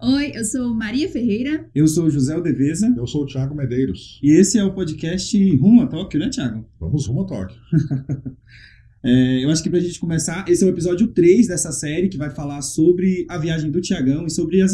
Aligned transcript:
Oi, 0.00 0.30
eu 0.32 0.44
sou 0.44 0.72
Maria 0.72 1.08
Ferreira. 1.08 1.68
Eu 1.74 1.88
sou 1.88 2.04
o 2.04 2.10
José 2.10 2.32
Aldeveza. 2.32 2.94
Eu 2.96 3.04
sou 3.04 3.24
o 3.24 3.26
Thiago 3.26 3.52
Medeiros. 3.52 4.20
E 4.22 4.30
esse 4.30 4.56
é 4.56 4.62
o 4.62 4.72
podcast 4.72 5.56
Rumo 5.56 5.82
a 5.82 5.88
Tóquio, 5.88 6.20
né, 6.20 6.30
Thiago? 6.30 6.64
Vamos 6.78 7.04
rumo 7.08 7.22
a 7.22 7.26
Tóquio. 7.26 7.58
é, 9.02 9.44
eu 9.44 9.50
acho 9.50 9.60
que 9.60 9.68
pra 9.68 9.80
gente 9.80 9.98
começar, 9.98 10.48
esse 10.48 10.62
é 10.62 10.66
o 10.68 10.70
episódio 10.70 11.08
3 11.08 11.48
dessa 11.48 11.72
série 11.72 12.08
que 12.08 12.16
vai 12.16 12.30
falar 12.30 12.62
sobre 12.62 13.26
a 13.28 13.38
viagem 13.38 13.72
do 13.72 13.80
Tiagão 13.80 14.24
e 14.24 14.30
sobre 14.30 14.62
as 14.62 14.72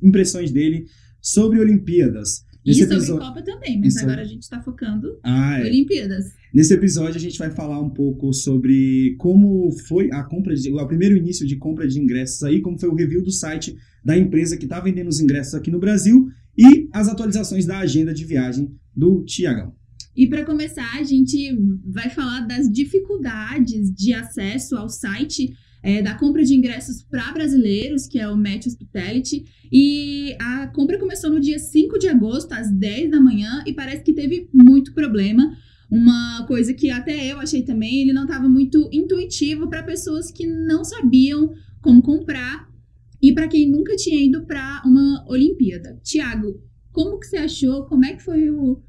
impressões 0.00 0.52
dele 0.52 0.86
sobre 1.20 1.58
Olimpíadas. 1.58 2.44
Nesse 2.70 2.80
e 2.80 2.82
sobre 2.84 2.96
episódio... 2.96 3.26
Copa 3.26 3.42
também, 3.42 3.80
mas 3.80 3.94
Isso. 3.94 4.04
agora 4.04 4.22
a 4.22 4.24
gente 4.24 4.42
está 4.42 4.60
focando 4.62 5.18
ah, 5.22 5.58
é. 5.58 5.64
Olimpíadas. 5.64 6.32
Nesse 6.52 6.74
episódio 6.74 7.16
a 7.16 7.20
gente 7.20 7.38
vai 7.38 7.50
falar 7.50 7.80
um 7.80 7.90
pouco 7.90 8.32
sobre 8.32 9.14
como 9.18 9.70
foi 9.86 10.10
a 10.12 10.22
compra 10.22 10.54
de, 10.54 10.72
o 10.72 10.86
primeiro 10.86 11.16
início 11.16 11.46
de 11.46 11.56
compra 11.56 11.86
de 11.86 11.98
ingressos 11.98 12.42
aí, 12.42 12.60
como 12.60 12.78
foi 12.78 12.88
o 12.88 12.94
review 12.94 13.22
do 13.22 13.30
site 13.30 13.76
da 14.04 14.16
empresa 14.16 14.56
que 14.56 14.64
está 14.64 14.80
vendendo 14.80 15.08
os 15.08 15.20
ingressos 15.20 15.54
aqui 15.54 15.70
no 15.70 15.78
Brasil 15.78 16.28
e 16.56 16.88
as 16.92 17.08
atualizações 17.08 17.66
da 17.66 17.78
agenda 17.78 18.12
de 18.12 18.24
viagem 18.24 18.74
do 18.94 19.24
Tiagão. 19.24 19.74
E 20.16 20.26
para 20.26 20.44
começar, 20.44 20.98
a 20.98 21.04
gente 21.04 21.56
vai 21.84 22.10
falar 22.10 22.40
das 22.40 22.70
dificuldades 22.70 23.92
de 23.94 24.12
acesso 24.12 24.76
ao 24.76 24.88
site 24.88 25.52
é, 25.82 26.02
da 26.02 26.14
compra 26.14 26.44
de 26.44 26.54
ingressos 26.54 27.02
para 27.02 27.32
brasileiros, 27.32 28.06
que 28.06 28.18
é 28.18 28.28
o 28.28 28.36
Match 28.36 28.66
Hospitality. 28.66 29.44
E 29.72 30.36
a 30.40 30.66
compra 30.68 30.98
começou 30.98 31.30
no 31.30 31.40
dia 31.40 31.58
5 31.58 31.98
de 31.98 32.08
agosto, 32.08 32.52
às 32.52 32.70
10 32.70 33.10
da 33.10 33.20
manhã, 33.20 33.62
e 33.66 33.72
parece 33.72 34.02
que 34.02 34.12
teve 34.12 34.48
muito 34.52 34.92
problema. 34.92 35.56
Uma 35.90 36.44
coisa 36.46 36.72
que 36.72 36.90
até 36.90 37.32
eu 37.32 37.40
achei 37.40 37.62
também, 37.62 38.02
ele 38.02 38.12
não 38.12 38.22
estava 38.22 38.48
muito 38.48 38.88
intuitivo 38.92 39.68
para 39.68 39.82
pessoas 39.82 40.30
que 40.30 40.46
não 40.46 40.84
sabiam 40.84 41.52
como 41.82 42.02
comprar 42.02 42.70
e 43.20 43.32
para 43.32 43.48
quem 43.48 43.70
nunca 43.70 43.96
tinha 43.96 44.24
ido 44.24 44.44
para 44.46 44.82
uma 44.84 45.24
Olimpíada. 45.28 45.98
Tiago, 46.02 46.62
como 46.92 47.18
que 47.18 47.26
você 47.26 47.38
achou? 47.38 47.84
Como 47.86 48.04
é 48.04 48.14
que 48.14 48.22
foi 48.22 48.50
o, 48.50 48.80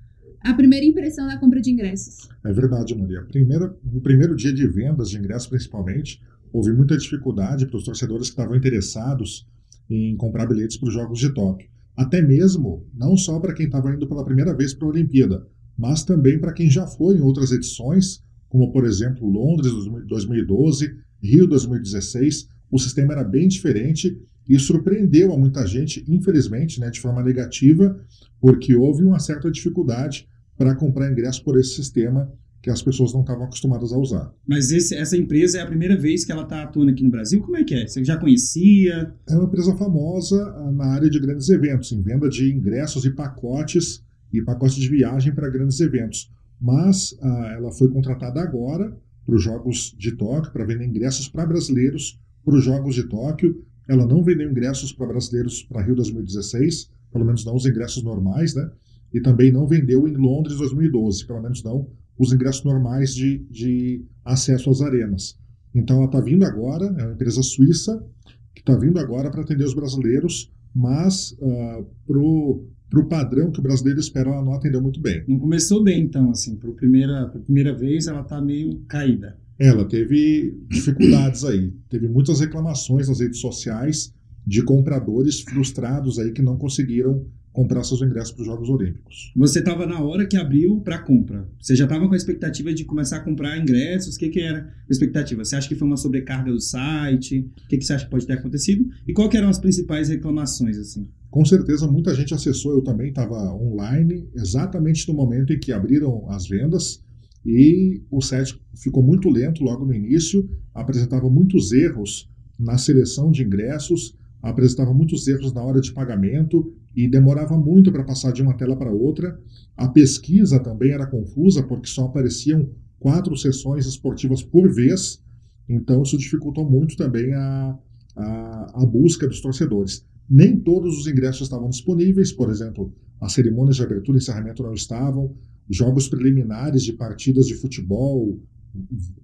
a 0.41 0.53
primeira 0.53 0.85
impressão 0.85 1.27
da 1.27 1.37
compra 1.37 1.59
de 1.59 1.71
ingressos? 1.71 2.29
É 2.45 2.53
verdade, 2.53 2.95
Maria. 2.95 3.23
Primeira, 3.23 3.75
no 3.83 4.01
primeiro 4.01 4.35
dia 4.35 4.53
de 4.53 4.67
vendas 4.67 5.09
de 5.09 5.17
ingressos, 5.17 5.47
principalmente, 5.47 6.21
houve 6.51 6.71
muita 6.71 6.97
dificuldade 6.97 7.65
para 7.65 7.77
os 7.77 7.83
torcedores 7.83 8.27
que 8.27 8.33
estavam 8.33 8.55
interessados 8.55 9.47
em 9.89 10.15
comprar 10.15 10.45
bilhetes 10.45 10.77
para 10.77 10.87
os 10.87 10.93
Jogos 10.93 11.19
de 11.19 11.33
Tóquio. 11.33 11.69
Até 11.95 12.21
mesmo, 12.21 12.85
não 12.93 13.17
só 13.17 13.39
para 13.39 13.53
quem 13.53 13.65
estava 13.65 13.93
indo 13.93 14.07
pela 14.07 14.23
primeira 14.23 14.53
vez 14.53 14.73
para 14.73 14.87
a 14.87 14.91
Olimpíada, 14.91 15.45
mas 15.77 16.03
também 16.03 16.39
para 16.39 16.53
quem 16.53 16.69
já 16.69 16.87
foi 16.87 17.17
em 17.17 17.21
outras 17.21 17.51
edições, 17.51 18.23
como 18.47 18.71
por 18.71 18.85
exemplo 18.85 19.27
Londres 19.27 19.71
2012, 20.07 20.95
Rio 21.21 21.47
2016. 21.47 22.47
O 22.71 22.79
sistema 22.79 23.13
era 23.13 23.23
bem 23.23 23.47
diferente 23.47 24.17
e 24.47 24.57
surpreendeu 24.57 25.33
a 25.33 25.37
muita 25.37 25.65
gente, 25.65 26.03
infelizmente, 26.07 26.79
né, 26.79 26.89
de 26.89 26.99
forma 26.99 27.21
negativa, 27.21 27.99
porque 28.39 28.75
houve 28.75 29.03
uma 29.03 29.19
certa 29.19 29.51
dificuldade 29.51 30.27
para 30.57 30.75
comprar 30.75 31.11
ingresso 31.11 31.43
por 31.43 31.59
esse 31.59 31.75
sistema 31.75 32.31
que 32.61 32.69
as 32.69 32.81
pessoas 32.81 33.11
não 33.11 33.21
estavam 33.21 33.45
acostumadas 33.45 33.91
a 33.91 33.97
usar. 33.97 34.31
Mas 34.47 34.71
esse, 34.71 34.95
essa 34.95 35.17
empresa 35.17 35.57
é 35.57 35.61
a 35.61 35.65
primeira 35.65 35.97
vez 35.97 36.23
que 36.23 36.31
ela 36.31 36.43
está 36.43 36.61
atuando 36.61 36.91
aqui 36.91 37.03
no 37.03 37.09
Brasil? 37.09 37.41
Como 37.41 37.57
é 37.57 37.63
que 37.63 37.73
é? 37.73 37.87
Você 37.87 38.03
já 38.03 38.17
conhecia? 38.17 39.13
É 39.27 39.35
uma 39.35 39.45
empresa 39.45 39.75
famosa 39.75 40.37
ah, 40.57 40.71
na 40.71 40.85
área 40.85 41.09
de 41.09 41.19
grandes 41.19 41.49
eventos, 41.49 41.91
em 41.91 42.01
venda 42.01 42.29
de 42.29 42.53
ingressos 42.53 43.03
e 43.03 43.09
pacotes 43.09 44.03
e 44.31 44.41
pacotes 44.41 44.75
de 44.75 44.87
viagem 44.87 45.33
para 45.33 45.49
grandes 45.49 45.79
eventos. 45.79 46.31
Mas 46.59 47.17
ah, 47.19 47.53
ela 47.57 47.71
foi 47.71 47.89
contratada 47.89 48.39
agora 48.39 48.95
para 49.25 49.35
os 49.35 49.43
Jogos 49.43 49.95
de 49.97 50.11
Tóquio, 50.11 50.51
para 50.51 50.65
vender 50.65 50.85
ingressos 50.85 51.27
para 51.27 51.45
brasileiros 51.45 52.19
para 52.45 52.55
os 52.55 52.63
Jogos 52.63 52.93
de 52.93 53.03
Tóquio. 53.09 53.65
Ela 53.87 54.05
não 54.05 54.23
vendeu 54.23 54.49
ingressos 54.49 54.93
para 54.93 55.07
brasileiros 55.07 55.63
para 55.63 55.81
Rio 55.81 55.95
2016, 55.95 56.91
pelo 57.11 57.25
menos 57.25 57.43
não 57.43 57.55
os 57.55 57.65
ingressos 57.65 58.03
normais, 58.03 58.53
né? 58.53 58.69
E 59.11 59.19
também 59.19 59.51
não 59.51 59.67
vendeu 59.67 60.07
em 60.07 60.13
Londres 60.13 60.57
2012, 60.57 61.25
pelo 61.25 61.41
menos 61.41 61.63
não 61.63 61.89
os 62.21 62.31
ingressos 62.31 62.63
normais 62.63 63.15
de, 63.15 63.39
de 63.49 64.05
acesso 64.23 64.69
às 64.69 64.81
arenas. 64.81 65.37
Então 65.73 65.97
ela 65.97 66.05
está 66.05 66.21
vindo 66.21 66.45
agora, 66.45 66.85
é 66.85 67.03
uma 67.03 67.13
empresa 67.13 67.41
suíça 67.41 68.05
que 68.53 68.61
está 68.61 68.77
vindo 68.77 68.99
agora 68.99 69.31
para 69.31 69.41
atender 69.41 69.63
os 69.63 69.73
brasileiros, 69.73 70.51
mas 70.73 71.31
uh, 71.39 71.85
pro 72.05 72.63
para 72.89 72.99
o 72.99 73.07
padrão 73.07 73.49
que 73.49 73.59
o 73.59 73.63
brasileiro 73.63 74.01
espera, 74.01 74.29
ela 74.29 74.43
não 74.43 74.53
atendeu 74.53 74.81
muito 74.81 74.99
bem. 74.99 75.23
Não 75.25 75.39
começou 75.39 75.81
bem, 75.81 76.03
então, 76.03 76.29
assim, 76.29 76.57
para 76.57 76.69
primeira, 76.73 77.25
primeira 77.45 77.73
vez 77.73 78.05
ela 78.05 78.19
está 78.19 78.41
meio 78.41 78.81
caída. 78.85 79.39
Ela 79.57 79.85
teve 79.85 80.59
dificuldades 80.67 81.45
aí, 81.45 81.73
teve 81.89 82.09
muitas 82.09 82.41
reclamações 82.41 83.07
nas 83.07 83.21
redes 83.21 83.39
sociais 83.39 84.13
de 84.45 84.61
compradores 84.61 85.39
frustrados 85.39 86.19
aí 86.19 86.33
que 86.33 86.41
não 86.41 86.57
conseguiram 86.57 87.25
comprar 87.51 87.83
seus 87.83 88.01
ingressos 88.01 88.31
para 88.31 88.41
os 88.41 88.47
Jogos 88.47 88.69
Olímpicos. 88.69 89.31
Você 89.35 89.59
estava 89.59 89.85
na 89.85 90.01
hora 90.01 90.25
que 90.25 90.37
abriu 90.37 90.79
para 90.81 90.99
compra. 90.99 91.47
Você 91.59 91.75
já 91.75 91.83
estava 91.83 92.07
com 92.07 92.13
a 92.13 92.17
expectativa 92.17 92.73
de 92.73 92.85
começar 92.85 93.17
a 93.17 93.19
comprar 93.19 93.57
ingressos? 93.57 94.15
O 94.15 94.19
que, 94.19 94.29
que 94.29 94.39
era 94.39 94.59
a 94.59 94.91
expectativa? 94.91 95.43
Você 95.43 95.55
acha 95.55 95.67
que 95.67 95.75
foi 95.75 95.87
uma 95.87 95.97
sobrecarga 95.97 96.51
do 96.51 96.59
site? 96.59 97.39
O 97.39 97.67
que, 97.67 97.77
que 97.77 97.85
você 97.85 97.93
acha 97.93 98.05
que 98.05 98.11
pode 98.11 98.25
ter 98.25 98.33
acontecido? 98.33 98.85
E 99.07 99.13
quais 99.13 99.33
eram 99.33 99.49
as 99.49 99.59
principais 99.59 100.09
reclamações 100.09 100.77
assim? 100.77 101.07
Com 101.29 101.43
certeza 101.43 101.87
muita 101.87 102.13
gente 102.15 102.33
acessou. 102.33 102.73
Eu 102.73 102.81
também 102.81 103.09
estava 103.09 103.53
online 103.53 104.27
exatamente 104.33 105.07
no 105.07 105.13
momento 105.13 105.51
em 105.51 105.59
que 105.59 105.73
abriram 105.73 106.29
as 106.29 106.47
vendas 106.47 107.03
e 107.45 108.01
o 108.09 108.21
site 108.21 108.61
ficou 108.75 109.03
muito 109.03 109.29
lento 109.29 109.63
logo 109.63 109.85
no 109.85 109.93
início. 109.93 110.49
Apresentava 110.73 111.29
muitos 111.29 111.71
erros 111.71 112.29
na 112.57 112.77
seleção 112.77 113.31
de 113.31 113.43
ingressos 113.43 114.15
apresentava 114.41 114.93
muitos 114.93 115.27
erros 115.27 115.53
na 115.53 115.61
hora 115.61 115.79
de 115.79 115.93
pagamento 115.93 116.73
e 116.95 117.07
demorava 117.07 117.57
muito 117.57 117.91
para 117.91 118.03
passar 118.03 118.31
de 118.31 118.41
uma 118.41 118.55
tela 118.55 118.75
para 118.75 118.91
outra. 118.91 119.39
A 119.77 119.87
pesquisa 119.87 120.59
também 120.59 120.91
era 120.91 121.07
confusa, 121.07 121.63
porque 121.63 121.87
só 121.87 122.05
apareciam 122.05 122.69
quatro 122.99 123.35
sessões 123.35 123.85
esportivas 123.85 124.43
por 124.43 124.71
vez, 124.71 125.23
então 125.67 126.03
isso 126.03 126.17
dificultou 126.17 126.69
muito 126.69 126.95
também 126.95 127.33
a, 127.33 127.77
a, 128.15 128.83
a 128.83 128.85
busca 128.85 129.27
dos 129.27 129.41
torcedores. 129.41 130.05
Nem 130.29 130.59
todos 130.59 130.97
os 130.97 131.07
ingressos 131.07 131.43
estavam 131.43 131.69
disponíveis, 131.69 132.31
por 132.31 132.49
exemplo, 132.49 132.93
as 133.19 133.33
cerimônias 133.33 133.75
de 133.75 133.83
abertura 133.83 134.17
e 134.17 134.21
encerramento 134.21 134.63
não 134.63 134.73
estavam, 134.73 135.35
jogos 135.69 136.07
preliminares 136.07 136.83
de 136.83 136.93
partidas 136.93 137.47
de 137.47 137.55
futebol, 137.55 138.39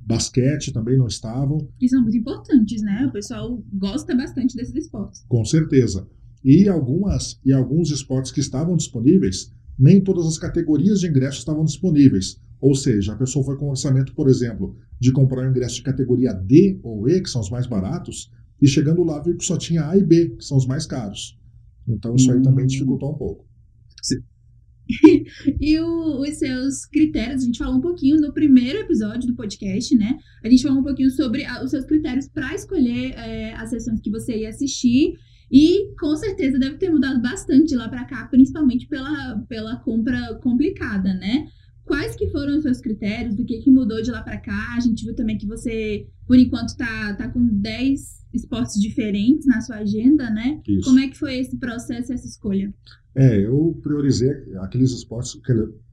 basquete 0.06 0.72
também 0.72 0.98
não 0.98 1.08
estavam. 1.08 1.68
Que 1.80 1.88
são 1.88 2.02
muito 2.02 2.18
importantes, 2.18 2.82
né? 2.82 3.06
O 3.08 3.12
pessoal 3.12 3.62
gosta 3.74 4.16
bastante 4.16 4.56
desses 4.56 4.76
esportes. 4.76 5.26
Com 5.28 5.44
certeza. 5.46 6.08
E 6.48 6.70
algumas 6.70 7.38
e 7.44 7.52
alguns 7.52 7.92
esportes 7.92 8.32
que 8.32 8.40
estavam 8.40 8.78
disponíveis, 8.78 9.52
nem 9.78 10.02
todas 10.02 10.26
as 10.26 10.40
categorias 10.40 11.02
de 11.02 11.08
ingressos 11.08 11.40
estavam 11.40 11.66
disponíveis. 11.66 12.40
Ou 12.62 12.74
seja, 12.74 13.12
a 13.12 13.18
pessoa 13.18 13.44
foi 13.44 13.58
com 13.58 13.70
orçamento, 13.70 14.16
por 14.16 14.30
exemplo, 14.30 14.78
de 14.98 15.12
comprar 15.12 15.46
um 15.46 15.50
ingresso 15.50 15.76
de 15.76 15.84
categoria 15.84 16.32
D 16.32 16.80
ou 16.82 17.10
E, 17.10 17.22
que 17.22 17.30
são 17.30 17.42
os 17.42 17.50
mais 17.50 17.68
baratos, 17.68 18.32
e 18.62 18.68
chegando 18.68 19.04
lá 19.04 19.22
viu 19.22 19.36
que 19.36 19.44
só 19.44 19.58
tinha 19.58 19.90
A 19.90 19.98
e 19.98 20.04
B, 20.06 20.30
que 20.38 20.46
são 20.46 20.56
os 20.56 20.66
mais 20.66 20.86
caros. 20.86 21.38
Então 21.86 22.16
isso 22.16 22.32
aí 22.32 22.42
também 22.42 22.64
hum. 22.64 22.68
dificultou 22.68 23.12
um 23.12 23.18
pouco. 23.18 23.46
e 25.60 25.78
o, 25.82 26.22
os 26.22 26.38
seus 26.38 26.86
critérios, 26.86 27.44
a 27.44 27.46
gente 27.46 27.58
falou 27.58 27.76
um 27.76 27.82
pouquinho 27.82 28.22
no 28.22 28.32
primeiro 28.32 28.80
episódio 28.80 29.28
do 29.28 29.36
podcast, 29.36 29.94
né? 29.98 30.18
A 30.42 30.50
gente 30.50 30.64
falou 30.64 30.80
um 30.80 30.84
pouquinho 30.84 31.12
sobre 31.12 31.44
a, 31.44 31.62
os 31.62 31.72
seus 31.72 31.84
critérios 31.84 32.30
para 32.30 32.56
escolher 32.56 33.12
é, 33.18 33.54
as 33.56 33.70
sessões 33.70 34.00
que 34.00 34.10
você 34.10 34.38
ia 34.38 34.50
assistir. 34.50 35.18
E 35.52 35.94
com 36.00 36.16
certeza 36.16 36.60
deve 36.60 36.78
ter 36.78 36.90
mudado 36.90 37.22
bastante 37.22 37.68
de 37.68 37.76
lá 37.76 37.88
para 37.88 38.06
cá, 38.06 38.26
principalmente 38.28 38.88
pela, 38.88 39.38
pela 39.48 39.78
compra 39.78 40.36
complicada, 40.42 41.14
né? 41.14 41.48
Quais 41.86 42.16
que 42.18 42.28
foram 42.32 42.58
os 42.58 42.64
seus 42.64 42.82
critérios? 42.82 43.36
Do 43.36 43.46
que, 43.46 43.60
que 43.60 43.72
mudou 43.72 44.02
de 44.02 44.12
lá 44.12 44.22
para 44.22 44.38
cá? 44.38 44.76
A 44.76 44.80
gente 44.82 45.06
viu 45.06 45.16
também 45.16 45.38
que 45.38 45.48
você, 45.48 46.06
por 46.26 46.38
enquanto, 46.38 46.76
tá, 46.76 47.14
tá 47.16 47.30
com 47.30 47.42
10 47.48 48.26
esportes 48.34 48.80
diferentes 48.82 49.48
na 49.48 49.62
sua 49.62 49.78
agenda, 49.78 50.30
né? 50.30 50.60
Isso. 50.68 50.84
Como 50.84 51.00
é 51.00 51.08
que 51.08 51.18
foi 51.18 51.38
esse 51.38 51.56
processo, 51.58 52.12
essa 52.12 52.28
escolha? 52.28 52.74
É, 53.16 53.46
eu 53.46 53.80
priorizei 53.82 54.30
aqueles 54.60 54.92
esportes 54.92 55.40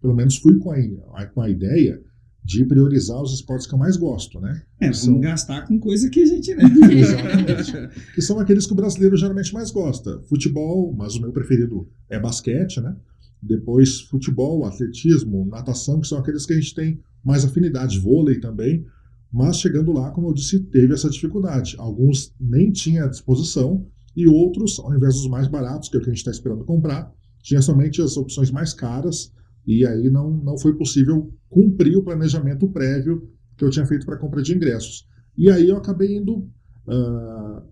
pelo 0.00 0.14
menos, 0.14 0.36
fui 0.36 0.58
com 0.58 0.72
a, 0.72 1.26
com 1.26 1.40
a 1.40 1.48
ideia 1.48 2.02
de 2.44 2.62
priorizar 2.66 3.22
os 3.22 3.32
esportes 3.32 3.66
que 3.66 3.74
eu 3.74 3.78
mais 3.78 3.96
gosto, 3.96 4.38
né? 4.38 4.62
É, 4.78 4.86
vamos 4.86 4.98
são... 4.98 5.18
gastar 5.18 5.66
com 5.66 5.80
coisa 5.80 6.10
que 6.10 6.22
a 6.22 6.26
gente, 6.26 6.54
né? 6.54 6.64
Exatamente. 6.92 7.72
que 8.14 8.20
são 8.20 8.38
aqueles 8.38 8.66
que 8.66 8.72
o 8.72 8.76
brasileiro 8.76 9.16
geralmente 9.16 9.54
mais 9.54 9.70
gosta. 9.70 10.20
Futebol, 10.28 10.94
mas 10.94 11.16
o 11.16 11.22
meu 11.22 11.32
preferido 11.32 11.88
é 12.10 12.20
basquete, 12.20 12.82
né? 12.82 12.94
Depois 13.42 14.02
futebol, 14.02 14.64
atletismo, 14.66 15.46
natação, 15.46 16.00
que 16.00 16.06
são 16.06 16.18
aqueles 16.18 16.44
que 16.44 16.52
a 16.52 16.56
gente 16.56 16.74
tem 16.74 17.00
mais 17.24 17.44
afinidade, 17.46 17.98
vôlei 17.98 18.38
também. 18.38 18.84
Mas 19.32 19.58
chegando 19.58 19.90
lá, 19.90 20.10
como 20.10 20.28
eu 20.28 20.34
disse, 20.34 20.60
teve 20.60 20.92
essa 20.92 21.08
dificuldade. 21.08 21.76
Alguns 21.78 22.34
nem 22.38 22.70
tinha 22.70 23.04
à 23.04 23.08
disposição 23.08 23.86
e 24.14 24.28
outros, 24.28 24.78
ao 24.78 24.94
invés 24.94 25.14
dos 25.14 25.28
mais 25.28 25.48
baratos, 25.48 25.88
que 25.88 25.96
é 25.96 25.98
o 25.98 26.02
que 26.02 26.10
a 26.10 26.12
gente 26.12 26.20
está 26.20 26.30
esperando 26.30 26.64
comprar, 26.64 27.10
tinha 27.42 27.60
somente 27.60 28.00
as 28.00 28.16
opções 28.16 28.50
mais 28.50 28.72
caras 28.72 29.32
e 29.66 29.86
aí 29.86 30.10
não, 30.10 30.30
não 30.30 30.58
foi 30.58 30.74
possível 30.76 31.32
cumprir 31.48 31.96
o 31.96 32.02
planejamento 32.02 32.68
prévio 32.68 33.28
que 33.56 33.64
eu 33.64 33.70
tinha 33.70 33.86
feito 33.86 34.04
para 34.04 34.18
compra 34.18 34.42
de 34.42 34.54
ingressos. 34.54 35.06
E 35.36 35.50
aí 35.50 35.68
eu 35.68 35.76
acabei 35.76 36.16
indo 36.16 36.38
uh, 36.86 37.62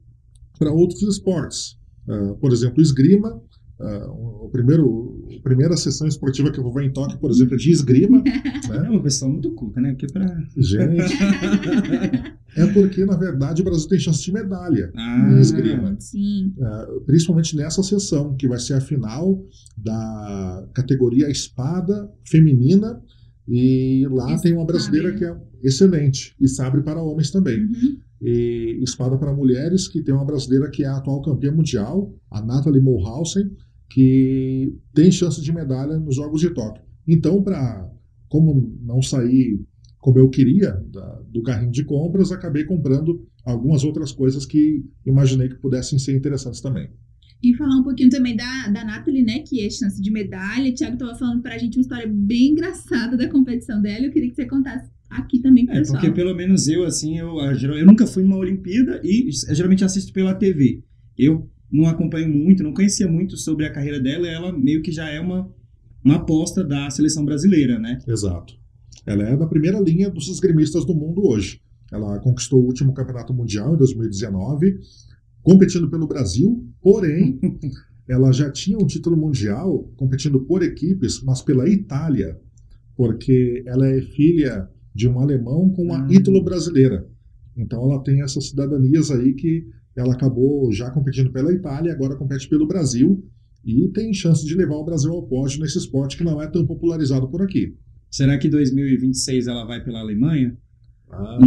para 0.58 0.72
outros 0.72 1.02
esportes. 1.02 1.78
Uh, 2.08 2.36
por 2.36 2.52
exemplo, 2.52 2.80
esgrima. 2.82 3.40
Uh, 3.82 4.44
o 4.46 4.48
primeiro, 4.48 5.26
a 5.36 5.42
primeira 5.42 5.76
sessão 5.76 6.06
esportiva 6.06 6.52
que 6.52 6.58
eu 6.58 6.62
vou 6.62 6.72
ver 6.72 6.84
em 6.84 6.92
Tóquio, 6.92 7.18
por 7.18 7.30
exemplo, 7.30 7.54
é 7.54 7.56
de 7.56 7.70
esgrima. 7.72 8.22
né? 8.22 8.86
É 8.86 8.90
uma 8.90 9.02
pessoa 9.02 9.30
muito 9.30 9.50
culta, 9.52 9.80
né? 9.80 9.90
Porque 9.90 10.06
pra... 10.06 10.24
Gente, 10.56 11.12
é 12.56 12.66
porque, 12.72 13.04
na 13.04 13.16
verdade, 13.16 13.60
o 13.60 13.64
Brasil 13.64 13.88
tem 13.88 13.98
chance 13.98 14.22
de 14.22 14.32
medalha 14.32 14.92
Ah, 14.94 15.30
em 15.32 15.40
esgrima. 15.40 15.96
Sim. 15.98 16.54
Uh, 16.56 17.00
principalmente 17.02 17.56
nessa 17.56 17.82
sessão, 17.82 18.36
que 18.36 18.46
vai 18.46 18.58
ser 18.60 18.74
a 18.74 18.80
final 18.80 19.42
da 19.76 20.68
categoria 20.74 21.28
espada 21.28 22.08
feminina. 22.24 23.02
E 23.48 24.06
lá 24.10 24.32
Isso, 24.32 24.44
tem 24.44 24.52
uma 24.52 24.64
brasileira 24.64 25.08
sabe. 25.08 25.18
que 25.18 25.24
é 25.24 25.36
excelente. 25.64 26.36
E 26.40 26.46
sabre 26.46 26.82
para 26.82 27.02
homens 27.02 27.30
também. 27.32 27.58
Uhum. 27.60 27.98
E 28.20 28.78
espada 28.84 29.18
para 29.18 29.34
mulheres, 29.34 29.88
que 29.88 30.00
tem 30.00 30.14
uma 30.14 30.24
brasileira 30.24 30.70
que 30.70 30.84
é 30.84 30.86
a 30.86 30.96
atual 30.98 31.20
campeã 31.22 31.50
mundial, 31.50 32.14
a 32.30 32.40
Nathalie 32.40 32.80
Mulhausen, 32.80 33.50
que 33.92 34.74
tem 34.94 35.10
chance 35.12 35.40
de 35.42 35.52
medalha 35.52 35.98
nos 35.98 36.16
Jogos 36.16 36.40
de 36.40 36.50
Tóquio. 36.50 36.82
Então, 37.06 37.42
para 37.42 37.88
como 38.28 38.74
não 38.82 39.02
sair 39.02 39.60
como 39.98 40.18
eu 40.18 40.28
queria 40.30 40.72
da- 40.90 41.20
do 41.30 41.42
carrinho 41.42 41.70
de 41.70 41.84
compras, 41.84 42.32
acabei 42.32 42.64
comprando 42.64 43.24
algumas 43.44 43.84
outras 43.84 44.10
coisas 44.10 44.44
que 44.46 44.82
imaginei 45.06 45.48
que 45.48 45.56
pudessem 45.60 45.98
ser 45.98 46.16
interessantes 46.16 46.60
também. 46.60 46.88
E 47.42 47.54
falar 47.56 47.76
um 47.76 47.82
pouquinho 47.82 48.08
também 48.08 48.34
da, 48.36 48.68
da 48.68 48.84
Nathalie, 48.84 49.22
né? 49.24 49.40
Que 49.40 49.60
é 49.64 49.70
chance 49.70 50.00
de 50.00 50.10
medalha. 50.10 50.70
O 50.70 50.74
Thiago 50.74 50.96
tava 50.96 51.14
falando 51.16 51.42
pra 51.42 51.58
gente 51.58 51.76
uma 51.76 51.82
história 51.82 52.08
bem 52.08 52.50
engraçada 52.52 53.16
da 53.16 53.28
competição 53.28 53.80
dela. 53.82 54.06
Eu 54.06 54.12
queria 54.12 54.28
que 54.28 54.34
você 54.36 54.46
contasse 54.46 54.90
aqui 55.10 55.40
também 55.40 55.66
pro 55.66 55.74
É, 55.74 55.78
pessoal. 55.78 56.00
porque 56.00 56.14
pelo 56.14 56.34
menos 56.36 56.66
eu, 56.68 56.84
assim, 56.84 57.18
eu, 57.18 57.38
a 57.40 57.52
eu 57.52 57.86
nunca 57.86 58.06
fui 58.06 58.22
numa 58.22 58.36
Olimpíada 58.36 59.00
e 59.04 59.28
eu 59.48 59.54
geralmente 59.54 59.84
assisto 59.84 60.12
pela 60.12 60.34
TV. 60.34 60.82
Eu 61.18 61.48
não 61.72 61.86
acompanho 61.86 62.28
muito, 62.28 62.62
não 62.62 62.74
conhecia 62.74 63.08
muito 63.08 63.36
sobre 63.36 63.64
a 63.64 63.72
carreira 63.72 63.98
dela, 63.98 64.28
ela 64.28 64.52
meio 64.52 64.82
que 64.82 64.92
já 64.92 65.08
é 65.08 65.18
uma, 65.18 65.48
uma 66.04 66.16
aposta 66.16 66.62
da 66.62 66.90
seleção 66.90 67.24
brasileira, 67.24 67.78
né? 67.78 67.98
Exato. 68.06 68.54
Ela 69.06 69.24
é 69.24 69.36
da 69.36 69.46
primeira 69.46 69.80
linha 69.80 70.10
dos 70.10 70.28
esgrimistas 70.28 70.84
do 70.84 70.94
mundo 70.94 71.26
hoje. 71.26 71.60
Ela 71.90 72.18
conquistou 72.20 72.60
o 72.62 72.66
último 72.66 72.92
campeonato 72.94 73.32
mundial 73.34 73.74
em 73.74 73.78
2019, 73.78 74.78
competindo 75.42 75.88
pelo 75.90 76.06
Brasil, 76.06 76.64
porém, 76.80 77.40
ela 78.08 78.32
já 78.32 78.50
tinha 78.50 78.78
um 78.78 78.86
título 78.86 79.16
mundial 79.16 79.90
competindo 79.96 80.40
por 80.40 80.62
equipes, 80.62 81.22
mas 81.22 81.40
pela 81.42 81.68
Itália, 81.68 82.38
porque 82.94 83.62
ela 83.66 83.86
é 83.88 84.00
filha 84.02 84.68
de 84.94 85.08
um 85.08 85.18
alemão 85.18 85.70
com 85.70 85.82
uma 85.84 86.04
Ah. 86.04 86.08
ítalo-brasileira. 86.12 87.06
Então 87.56 87.82
ela 87.90 88.02
tem 88.02 88.22
essas 88.22 88.48
cidadanias 88.50 89.10
aí 89.10 89.32
que 89.34 89.66
ela 89.96 90.14
acabou 90.14 90.72
já 90.72 90.90
competindo 90.90 91.30
pela 91.32 91.52
Itália, 91.52 91.92
agora 91.92 92.16
compete 92.16 92.48
pelo 92.48 92.66
Brasil 92.66 93.24
e 93.64 93.88
tem 93.88 94.12
chance 94.12 94.44
de 94.44 94.54
levar 94.54 94.74
o 94.76 94.84
Brasil 94.84 95.12
ao 95.12 95.22
pódio 95.22 95.60
nesse 95.60 95.78
esporte 95.78 96.16
que 96.16 96.24
não 96.24 96.40
é 96.42 96.46
tão 96.46 96.66
popularizado 96.66 97.28
por 97.28 97.42
aqui. 97.42 97.74
Será 98.10 98.36
que 98.38 98.48
em 98.48 98.50
2026 98.50 99.46
ela 99.46 99.64
vai 99.64 99.82
pela 99.82 100.00
Alemanha? 100.00 100.56
Ah, 101.14 101.38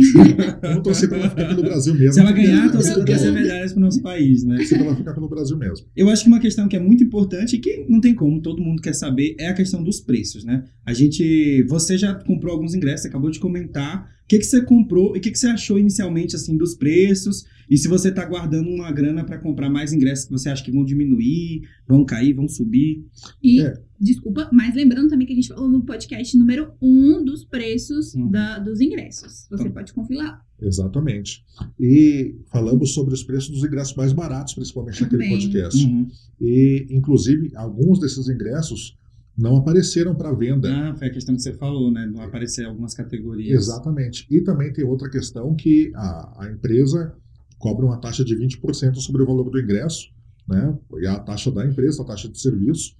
Vamos 0.61 0.83
torcer 0.83 1.09
para 1.09 1.17
ela 1.17 1.29
ficar 1.29 1.47
pelo 1.47 1.63
Brasil 1.63 1.93
mesmo. 1.95 2.13
Se 2.13 2.19
ela 2.19 2.29
porque 2.31 2.45
ganhar, 2.45 2.71
torcer 2.71 2.93
para 2.93 3.03
trazer 3.03 3.23
pelo- 3.31 3.35
medalhas 3.41 3.71
para 3.73 3.79
o 3.79 3.81
nosso 3.83 4.01
país, 4.03 4.43
né? 4.43 4.57
pra 4.69 4.77
ela 4.77 4.95
ficar 4.95 5.13
pelo 5.15 5.27
Brasil 5.27 5.57
mesmo. 5.57 5.87
Eu 5.95 6.07
acho 6.07 6.21
que 6.23 6.27
uma 6.27 6.39
questão 6.39 6.67
que 6.67 6.75
é 6.75 6.79
muito 6.79 7.03
importante 7.03 7.55
e 7.55 7.59
que 7.59 7.83
não 7.89 7.99
tem 7.99 8.13
como, 8.13 8.39
todo 8.41 8.61
mundo 8.61 8.79
quer 8.79 8.93
saber, 8.93 9.35
é 9.39 9.47
a 9.47 9.55
questão 9.55 9.83
dos 9.83 9.99
preços, 9.99 10.43
né? 10.45 10.63
A 10.85 10.93
gente. 10.93 11.63
Você 11.67 11.97
já 11.97 12.13
comprou 12.13 12.53
alguns 12.53 12.75
ingressos, 12.75 13.01
você 13.01 13.07
acabou 13.07 13.31
de 13.31 13.39
comentar. 13.39 14.03
O 14.23 14.27
que, 14.27 14.37
que 14.37 14.45
você 14.45 14.61
comprou 14.63 15.15
e 15.15 15.19
o 15.19 15.21
que, 15.21 15.31
que 15.31 15.37
você 15.39 15.47
achou 15.47 15.79
inicialmente 15.79 16.35
assim 16.35 16.55
dos 16.57 16.75
preços? 16.75 17.43
E 17.69 17.77
se 17.77 17.87
você 17.87 18.09
está 18.09 18.23
guardando 18.25 18.69
uma 18.69 18.91
grana 18.91 19.23
para 19.23 19.37
comprar 19.37 19.69
mais 19.69 19.91
ingressos 19.93 20.25
que 20.25 20.31
você 20.31 20.49
acha 20.49 20.63
que 20.63 20.71
vão 20.71 20.83
diminuir, 20.85 21.61
vão 21.87 22.05
cair, 22.05 22.33
vão 22.33 22.47
subir? 22.47 23.03
E, 23.41 23.61
É. 23.61 23.73
desculpa, 23.99 24.49
mas 24.53 24.75
lembrando 24.75 25.09
também 25.09 25.25
que 25.25 25.33
a 25.33 25.35
gente 25.35 25.47
falou 25.47 25.69
no 25.69 25.83
podcast 25.83 26.37
número 26.37 26.71
1 26.81 27.17
um 27.19 27.23
dos 27.25 27.43
preços 27.45 28.13
Hum. 28.15 28.29
da- 28.29 28.59
dos 28.59 28.79
ingressos. 28.81 29.47
Você 29.49 29.63
Então. 29.63 29.71
pode 29.71 29.93
conferir 29.93 30.19
lá. 30.23 30.41
Exatamente. 30.61 31.43
E 31.79 32.35
falamos 32.51 32.93
sobre 32.93 33.13
os 33.13 33.23
preços 33.23 33.49
dos 33.49 33.63
ingressos 33.63 33.95
mais 33.95 34.13
baratos, 34.13 34.53
principalmente 34.53 35.01
naquele 35.01 35.23
Também. 35.23 35.39
podcast. 35.41 35.83
Uhum. 35.85 36.07
E, 36.41 36.87
inclusive, 36.91 37.51
alguns 37.55 37.99
desses 37.99 38.29
ingressos 38.29 38.97
não 39.37 39.57
apareceram 39.57 40.15
para 40.15 40.31
venda. 40.33 40.69
Ah, 40.71 40.95
foi 40.95 41.07
a 41.07 41.11
questão 41.11 41.35
que 41.35 41.41
você 41.41 41.51
falou, 41.53 41.91
né? 41.91 42.05
Não 42.05 42.21
aparecer 42.21 42.65
algumas 42.65 42.93
categorias. 42.93 43.63
Exatamente. 43.63 44.25
E 44.31 44.39
também 44.41 44.71
tem 44.71 44.85
outra 44.85 45.09
questão 45.09 45.53
que 45.55 45.91
a, 45.93 46.45
a 46.45 46.51
empresa 46.51 47.13
cobra 47.57 47.85
uma 47.85 47.97
taxa 47.97 48.23
de 48.23 48.35
20% 48.35 48.95
sobre 48.95 49.23
o 49.23 49.25
valor 49.25 49.49
do 49.49 49.59
ingresso, 49.59 50.09
né? 50.47 50.77
E 51.01 51.07
a 51.07 51.19
taxa 51.19 51.51
da 51.51 51.65
empresa, 51.65 52.01
a 52.03 52.05
taxa 52.05 52.29
de 52.29 52.39
serviço. 52.39 52.95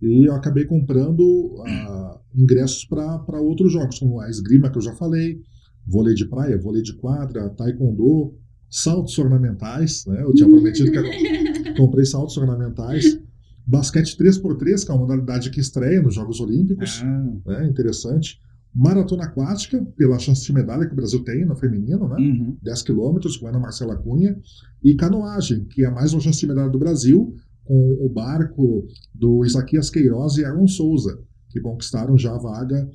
E 0.00 0.28
eu 0.28 0.34
acabei 0.34 0.64
comprando 0.64 1.62
ah, 1.66 2.20
ingressos 2.34 2.84
para 2.84 3.40
outros 3.40 3.72
jogos, 3.72 3.98
como 3.98 4.20
a 4.20 4.28
esgrima 4.28 4.70
que 4.70 4.76
eu 4.78 4.82
já 4.82 4.94
falei, 4.94 5.40
vôlei 5.86 6.14
de 6.14 6.26
praia, 6.26 6.58
vôlei 6.58 6.82
de 6.82 6.94
quadra, 6.94 7.48
taekwondo, 7.50 8.34
saltos 8.70 9.16
ornamentais, 9.18 10.04
né? 10.06 10.22
Eu 10.22 10.34
tinha 10.34 10.48
prometido 10.48 10.90
que 10.90 10.98
eu 10.98 11.74
comprei 11.76 12.04
saltos 12.04 12.36
ornamentais, 12.36 13.18
basquete 13.66 14.16
3x3, 14.16 14.84
que 14.84 14.90
é 14.90 14.94
uma 14.94 15.00
modalidade 15.00 15.50
que 15.50 15.60
estreia 15.60 16.02
nos 16.02 16.14
Jogos 16.14 16.40
Olímpicos 16.40 17.02
Ah, 17.02 17.26
né, 17.46 17.66
interessante. 17.66 18.40
Maratona 18.76 19.24
aquática, 19.24 19.82
pela 19.96 20.18
chance 20.18 20.44
de 20.44 20.52
medalha 20.52 20.86
que 20.86 20.92
o 20.92 20.96
Brasil 20.96 21.24
tem 21.24 21.46
no 21.46 21.56
feminino, 21.56 22.06
né? 22.08 22.16
uhum. 22.18 22.58
10 22.62 22.82
quilômetros, 22.82 23.38
com 23.38 23.46
a 23.46 23.48
Ana 23.48 23.58
Marcela 23.58 23.96
Cunha. 23.96 24.38
E 24.84 24.94
canoagem, 24.94 25.64
que 25.64 25.82
é 25.82 25.90
mais 25.90 26.12
uma 26.12 26.20
chance 26.20 26.38
de 26.38 26.46
medalha 26.46 26.68
do 26.68 26.78
Brasil, 26.78 27.34
com 27.64 27.96
o 27.98 28.08
barco 28.10 28.86
do 29.14 29.46
Isaquias 29.46 29.88
Queiroz 29.88 30.36
e 30.36 30.44
Aaron 30.44 30.68
Souza, 30.68 31.18
que 31.48 31.58
conquistaram 31.58 32.18
já 32.18 32.34
a 32.34 32.38
vaga 32.38 32.86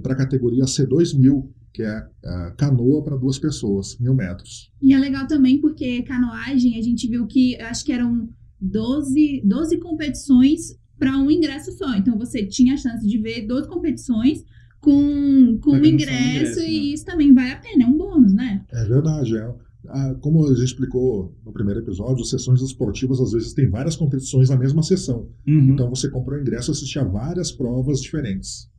para 0.00 0.12
a 0.12 0.16
categoria 0.16 0.64
C2000, 0.64 1.44
que 1.72 1.82
é 1.82 2.06
a 2.24 2.52
canoa 2.56 3.02
para 3.02 3.16
duas 3.16 3.36
pessoas, 3.36 3.98
mil 3.98 4.14
metros. 4.14 4.70
E 4.80 4.94
é 4.94 4.98
legal 4.98 5.26
também 5.26 5.60
porque 5.60 6.02
canoagem, 6.02 6.78
a 6.78 6.82
gente 6.82 7.08
viu 7.08 7.26
que 7.26 7.60
acho 7.60 7.84
que 7.84 7.92
eram 7.92 8.28
12, 8.60 9.42
12 9.44 9.78
competições 9.78 10.78
para 10.96 11.18
um 11.18 11.28
ingresso 11.28 11.72
só. 11.72 11.96
Então 11.96 12.16
você 12.16 12.46
tinha 12.46 12.74
a 12.74 12.76
chance 12.76 13.04
de 13.04 13.18
ver 13.18 13.44
12 13.44 13.68
competições 13.68 14.44
com, 14.84 15.58
com 15.62 15.70
sabe 15.72 15.88
ingresso, 15.88 16.12
ingresso, 16.12 16.60
né? 16.60 16.68
e 16.68 16.92
isso 16.92 17.04
também 17.04 17.32
vale 17.32 17.50
a 17.52 17.56
pena, 17.56 17.84
é 17.84 17.86
um 17.86 17.96
bônus, 17.96 18.32
né? 18.34 18.64
É 18.72 18.84
verdade, 18.84 19.36
é. 19.36 19.54
Ah, 19.86 20.14
Como 20.20 20.44
a 20.46 20.54
gente 20.54 20.64
explicou 20.64 21.34
no 21.44 21.52
primeiro 21.52 21.80
episódio, 21.80 22.22
as 22.22 22.30
sessões 22.30 22.60
esportivas 22.62 23.20
às 23.20 23.32
vezes 23.32 23.52
têm 23.52 23.68
várias 23.68 23.96
competições 23.96 24.48
na 24.48 24.56
mesma 24.56 24.82
sessão. 24.82 25.28
Uhum. 25.46 25.72
Então 25.72 25.90
você 25.90 26.08
compra 26.10 26.36
o 26.36 26.40
ingresso 26.40 26.70
e 26.70 26.72
assiste 26.72 26.98
a 26.98 27.04
várias 27.04 27.52
provas 27.52 28.00
diferentes. 28.00 28.70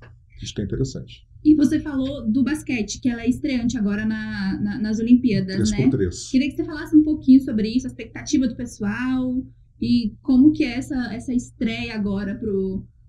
Isso 0.42 0.54
que 0.54 0.62
é 0.62 0.66
interessante. 0.66 1.26
E 1.44 1.54
você 1.56 1.80
falou 1.80 2.28
do 2.28 2.44
basquete, 2.44 3.00
que 3.00 3.08
ela 3.08 3.22
é 3.22 3.30
estreante 3.30 3.78
agora 3.78 4.04
na, 4.04 4.60
na- 4.60 4.80
nas 4.80 5.00
Olimpíadas, 5.00 5.56
3 5.56 5.72
né? 5.72 5.78
por 5.84 5.90
3 5.92 6.30
Queria 6.32 6.50
que 6.50 6.56
você 6.56 6.64
falasse 6.66 6.96
um 6.96 7.04
pouquinho 7.04 7.40
sobre 7.42 7.70
isso, 7.70 7.86
a 7.86 7.90
expectativa 7.90 8.48
do 8.48 8.56
pessoal 8.56 9.44
e 9.80 10.14
como 10.24 10.52
que 10.54 10.64
é 10.64 10.78
essa, 10.78 10.96
essa 11.14 11.32
estreia 11.34 11.94
agora 11.94 12.36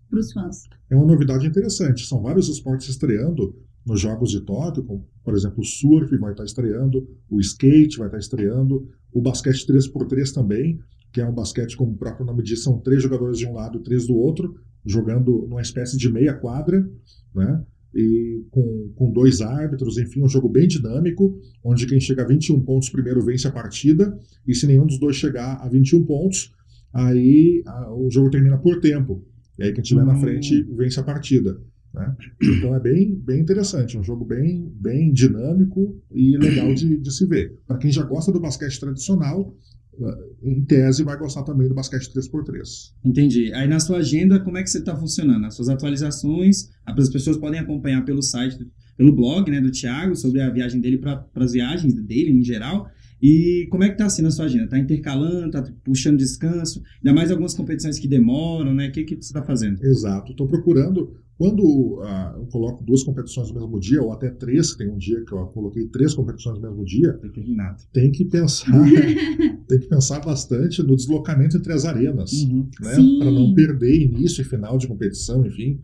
para 0.08 0.20
os 0.20 0.32
fãs. 0.32 0.64
É 0.90 0.96
uma 0.96 1.06
novidade 1.06 1.46
interessante. 1.46 2.06
São 2.06 2.22
vários 2.22 2.48
esportes 2.48 2.88
estreando 2.88 3.54
nos 3.86 4.00
Jogos 4.00 4.30
de 4.30 4.40
Tóquio, 4.40 4.82
como, 4.82 5.06
por 5.22 5.34
exemplo, 5.34 5.60
o 5.60 5.64
surf 5.64 6.16
vai 6.18 6.32
estar 6.32 6.44
estreando, 6.44 7.08
o 7.30 7.38
skate 7.40 7.98
vai 7.98 8.08
estar 8.08 8.18
estreando, 8.18 8.88
o 9.12 9.20
basquete 9.20 9.64
3x3 9.66 10.32
também, 10.32 10.78
que 11.12 11.20
é 11.20 11.28
um 11.28 11.32
basquete, 11.32 11.76
como 11.76 11.92
o 11.92 11.96
próprio 11.96 12.26
nome 12.26 12.42
diz, 12.42 12.62
são 12.62 12.78
três 12.80 13.02
jogadores 13.02 13.38
de 13.38 13.46
um 13.46 13.52
lado 13.54 13.78
e 13.78 13.82
três 13.82 14.06
do 14.06 14.16
outro, 14.16 14.56
jogando 14.84 15.46
numa 15.48 15.62
espécie 15.62 15.96
de 15.96 16.10
meia 16.10 16.34
quadra, 16.34 16.88
né? 17.34 17.64
E 17.94 18.44
com, 18.50 18.92
com 18.94 19.10
dois 19.12 19.40
árbitros, 19.40 19.96
enfim, 19.96 20.22
um 20.22 20.28
jogo 20.28 20.48
bem 20.48 20.66
dinâmico, 20.68 21.38
onde 21.64 21.86
quem 21.86 21.98
chega 21.98 22.22
a 22.22 22.26
21 22.26 22.60
pontos 22.60 22.90
primeiro 22.90 23.25
vence 23.25 23.46
a 23.48 23.52
partida, 23.52 24.18
e 24.46 24.54
se 24.54 24.66
nenhum 24.66 24.84
dos 24.86 24.98
dois 24.98 25.16
chegar 25.16 25.54
a 25.62 25.68
21 25.68 26.04
pontos, 26.04 26.52
aí 26.92 27.62
a- 27.66 27.94
o 27.94 28.10
jogo 28.10 28.30
termina 28.30 28.58
por 28.58 28.80
tempo. 28.80 29.25
E 29.58 29.64
aí 29.64 29.72
quem 29.72 29.82
estiver 29.82 30.04
na 30.04 30.14
Hum. 30.14 30.20
frente 30.20 30.62
vence 30.76 30.98
a 31.00 31.02
partida. 31.02 31.60
Né? 31.94 32.14
Então 32.42 32.75
é 32.75 32.80
bem, 32.80 33.14
bem 33.14 33.40
interessante, 33.40 33.96
um 33.96 34.02
jogo 34.02 34.25
bem, 34.25 34.70
bem 34.78 35.12
dinâmico 35.12 35.98
e 36.12 36.36
legal 36.36 36.75
de, 36.75 36.98
de 36.98 37.10
se 37.12 37.25
ver. 37.26 37.58
Para 37.66 37.78
quem 37.78 37.90
já 37.90 38.02
gosta 38.02 38.30
do 38.30 38.38
basquete 38.38 38.78
tradicional, 38.78 39.56
eh, 39.98 40.18
em 40.42 40.62
tese 40.62 41.02
vai 41.02 41.16
gostar 41.16 41.42
também 41.42 41.68
do 41.68 41.75
basquete 41.75 42.12
3x3. 42.12 42.92
Entendi. 43.02 43.50
Aí 43.54 43.66
na 43.66 43.80
sua 43.80 43.98
agenda, 43.98 44.38
como 44.40 44.58
é 44.58 44.62
que 44.62 44.68
você 44.68 44.78
está 44.78 44.94
funcionando? 44.94 45.46
As 45.46 45.54
suas 45.56 45.70
atualizações, 45.70 46.68
as 46.84 47.08
pessoas 47.08 47.38
podem 47.38 47.58
acompanhar 47.60 48.04
pelo 48.04 48.20
site, 48.22 48.58
pelo 48.94 49.14
blog 49.14 49.50
né, 49.50 49.60
do 49.60 49.70
Thiago, 49.70 50.14
sobre 50.16 50.42
a 50.42 50.50
viagem 50.50 50.80
dele 50.82 50.98
para 50.98 51.26
as 51.34 51.52
viagens 51.52 51.94
dele 51.94 52.30
em 52.30 52.42
geral. 52.42 52.90
E 53.23 53.66
como 53.70 53.82
é 53.85 53.88
que 53.88 53.96
tá 53.96 54.08
sendo 54.08 54.28
a 54.28 54.30
sua 54.30 54.44
agenda? 54.44 54.68
Tá 54.68 54.78
intercalando, 54.78 55.50
tá 55.50 55.64
puxando 55.82 56.18
descanso? 56.18 56.82
Ainda 56.99 57.14
mais 57.14 57.30
algumas 57.30 57.54
competições 57.54 57.99
que 57.99 58.06
demoram, 58.06 58.75
né? 58.75 58.88
O 58.88 58.92
que, 58.92 59.04
que 59.04 59.14
você 59.16 59.20
está 59.28 59.42
fazendo? 59.42 59.82
Exato. 59.85 60.32
Estou 60.32 60.46
procurando. 60.46 61.14
Quando 61.38 62.00
ah, 62.02 62.35
eu 62.37 62.46
coloco 62.46 62.82
duas 62.82 63.02
competições 63.02 63.50
no 63.50 63.61
mesmo 63.61 63.78
dia, 63.78 64.02
ou 64.02 64.11
até 64.11 64.30
três, 64.30 64.73
que 64.73 64.78
tem 64.78 64.90
um 64.90 64.96
dia 64.96 65.23
que 65.23 65.32
eu 65.32 65.46
coloquei 65.49 65.87
três 65.88 66.14
competições 66.14 66.56
no 66.58 66.62
mesmo 66.68 66.82
dia, 66.85 67.12
Determinado. 67.12 67.82
tem 67.92 68.11
que 68.11 68.25
pensar, 68.25 68.73
tem 69.68 69.78
que 69.80 69.87
pensar 69.87 70.20
bastante 70.20 70.82
no 70.82 70.96
deslocamento 70.96 71.58
entre 71.58 71.73
as 71.75 71.85
arenas, 71.85 72.32
Uhum. 72.32 72.68
né? 72.80 72.96
Para 73.18 73.30
não 73.30 73.54
perder 73.54 74.00
início 74.02 74.40
e 74.40 74.44
final 74.44 74.78
de 74.78 74.87
competição, 74.88 75.44
enfim. 75.46 75.80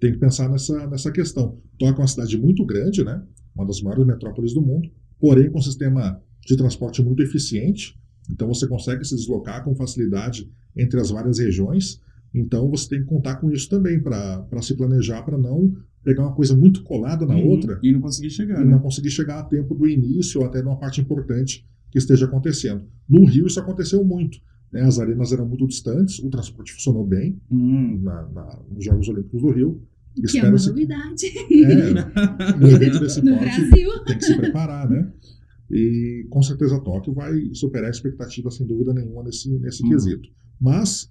Tem 0.00 0.12
que 0.12 0.18
pensar 0.18 0.48
nessa, 0.48 0.86
nessa 0.88 1.12
questão. 1.12 1.58
É 1.80 1.90
uma 1.90 2.06
cidade 2.06 2.36
muito 2.36 2.64
grande, 2.64 3.04
né? 3.04 3.22
Uma 3.54 3.66
das 3.66 3.80
maiores 3.80 4.04
metrópoles 4.06 4.52
do 4.52 4.62
mundo, 4.62 4.88
porém 5.20 5.48
com 5.50 5.58
um 5.58 5.62
sistema 5.62 6.20
de 6.48 6.56
transporte 6.56 7.02
muito 7.02 7.22
eficiente. 7.22 7.94
Então 8.30 8.48
você 8.48 8.66
consegue 8.66 9.04
se 9.04 9.14
deslocar 9.14 9.62
com 9.64 9.74
facilidade 9.74 10.50
entre 10.76 10.98
as 11.00 11.10
várias 11.10 11.38
regiões. 11.38 12.00
Então 12.34 12.68
você 12.70 12.88
tem 12.88 13.00
que 13.00 13.06
contar 13.06 13.36
com 13.36 13.50
isso 13.50 13.68
também 13.68 14.00
para 14.00 14.46
se 14.62 14.74
planejar, 14.74 15.22
para 15.22 15.36
não 15.38 15.74
pegar 16.02 16.22
uma 16.22 16.34
coisa 16.34 16.56
muito 16.56 16.82
colada 16.82 17.26
na 17.26 17.34
Uhum. 17.34 17.48
outra 17.48 17.78
E 17.82 17.92
não 17.92 18.00
consegui 18.00 18.30
chegar, 18.30 18.60
e 18.62 18.64
né? 18.64 18.70
não 18.72 18.78
conseguir 18.78 19.10
chegar 19.10 19.40
a 19.40 19.42
tempo 19.42 19.74
do 19.74 19.86
início 19.86 20.40
ou 20.40 20.46
até 20.46 20.62
numa 20.62 20.76
parte 20.78 21.00
importante 21.00 21.66
que 21.90 21.98
esteja 21.98 22.24
acontecendo. 22.26 22.82
No 23.08 23.24
Rio 23.26 23.46
isso 23.46 23.60
aconteceu 23.60 24.02
muito. 24.04 24.38
né? 24.70 24.82
As 24.82 24.98
arenas 24.98 25.32
eram 25.32 25.46
muito 25.48 25.66
distantes, 25.66 26.18
o 26.18 26.28
transporte 26.28 26.72
funcionou 26.74 27.02
bem 27.02 27.40
Hum. 27.50 28.00
na- 28.02 28.28
na- 28.28 28.58
nos 28.70 28.84
Jogos 28.84 29.08
Olímpicos 29.08 29.40
do 29.40 29.50
Rio. 29.50 29.82
Que 30.28 30.38
é 30.38 30.42
uma 30.42 30.50
novidade 30.58 31.26
é, 31.26 31.92
no 32.60 32.68
evento 32.68 33.00
desse 33.00 33.22
no 33.22 33.36
porte 33.38 33.60
Brasil. 33.62 34.04
tem 34.04 34.18
que 34.18 34.24
se 34.26 34.36
preparar, 34.36 34.88
né? 34.90 35.10
E 35.70 36.26
com 36.30 36.42
certeza 36.42 36.80
Tóquio 36.80 37.12
vai 37.12 37.32
superar 37.52 37.88
a 37.88 37.90
expectativa, 37.90 38.50
sem 38.50 38.66
dúvida 38.66 38.94
nenhuma, 38.94 39.22
nesse, 39.22 39.50
nesse 39.58 39.82
Uhum. 39.82 39.90
quesito. 39.90 40.28
Mas, 40.60 41.10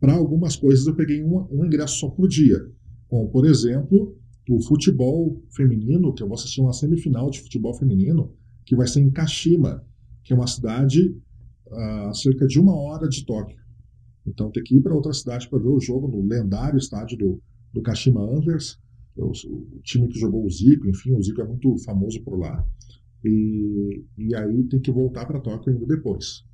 para 0.00 0.14
algumas 0.14 0.56
coisas, 0.56 0.86
eu 0.86 0.94
peguei 0.94 1.22
um, 1.22 1.46
um 1.50 1.64
ingresso 1.64 1.98
só 1.98 2.08
por 2.08 2.28
dia. 2.28 2.58
Como, 3.08 3.28
por 3.30 3.46
exemplo, 3.46 4.16
o 4.48 4.60
futebol 4.62 5.42
feminino, 5.50 6.12
que 6.12 6.22
eu 6.22 6.26
vou 6.28 6.34
assistir 6.34 6.60
uma 6.60 6.72
semifinal 6.72 7.30
de 7.30 7.40
futebol 7.40 7.72
feminino, 7.74 8.32
que 8.64 8.74
vai 8.74 8.86
ser 8.86 9.00
em 9.00 9.10
Kashima, 9.10 9.84
que 10.24 10.32
é 10.32 10.36
uma 10.36 10.46
cidade 10.46 11.16
a 11.70 12.12
cerca 12.14 12.46
de 12.46 12.58
uma 12.58 12.74
hora 12.74 13.08
de 13.08 13.24
Tóquio. 13.24 13.58
Então, 14.26 14.50
tem 14.50 14.62
que 14.62 14.76
ir 14.76 14.80
para 14.82 14.94
outra 14.94 15.12
cidade 15.12 15.48
para 15.48 15.58
ver 15.58 15.68
o 15.68 15.80
jogo 15.80 16.08
no 16.08 16.26
lendário 16.26 16.78
estádio 16.78 17.16
do, 17.16 17.42
do 17.72 17.80
Kashima 17.80 18.22
Antlers, 18.22 18.78
o, 19.16 19.30
o 19.30 19.80
time 19.82 20.08
que 20.08 20.18
jogou 20.18 20.44
o 20.44 20.50
Zico, 20.50 20.88
enfim, 20.88 21.12
o 21.14 21.22
Zico 21.22 21.40
é 21.40 21.46
muito 21.46 21.76
famoso 21.78 22.20
por 22.22 22.38
lá. 22.38 22.64
E, 23.24 24.02
e 24.18 24.34
aí 24.34 24.62
tem 24.64 24.80
que 24.80 24.90
voltar 24.90 25.26
para 25.26 25.40
Tóquio 25.40 25.72
ainda 25.72 25.86
depois. 25.86 26.44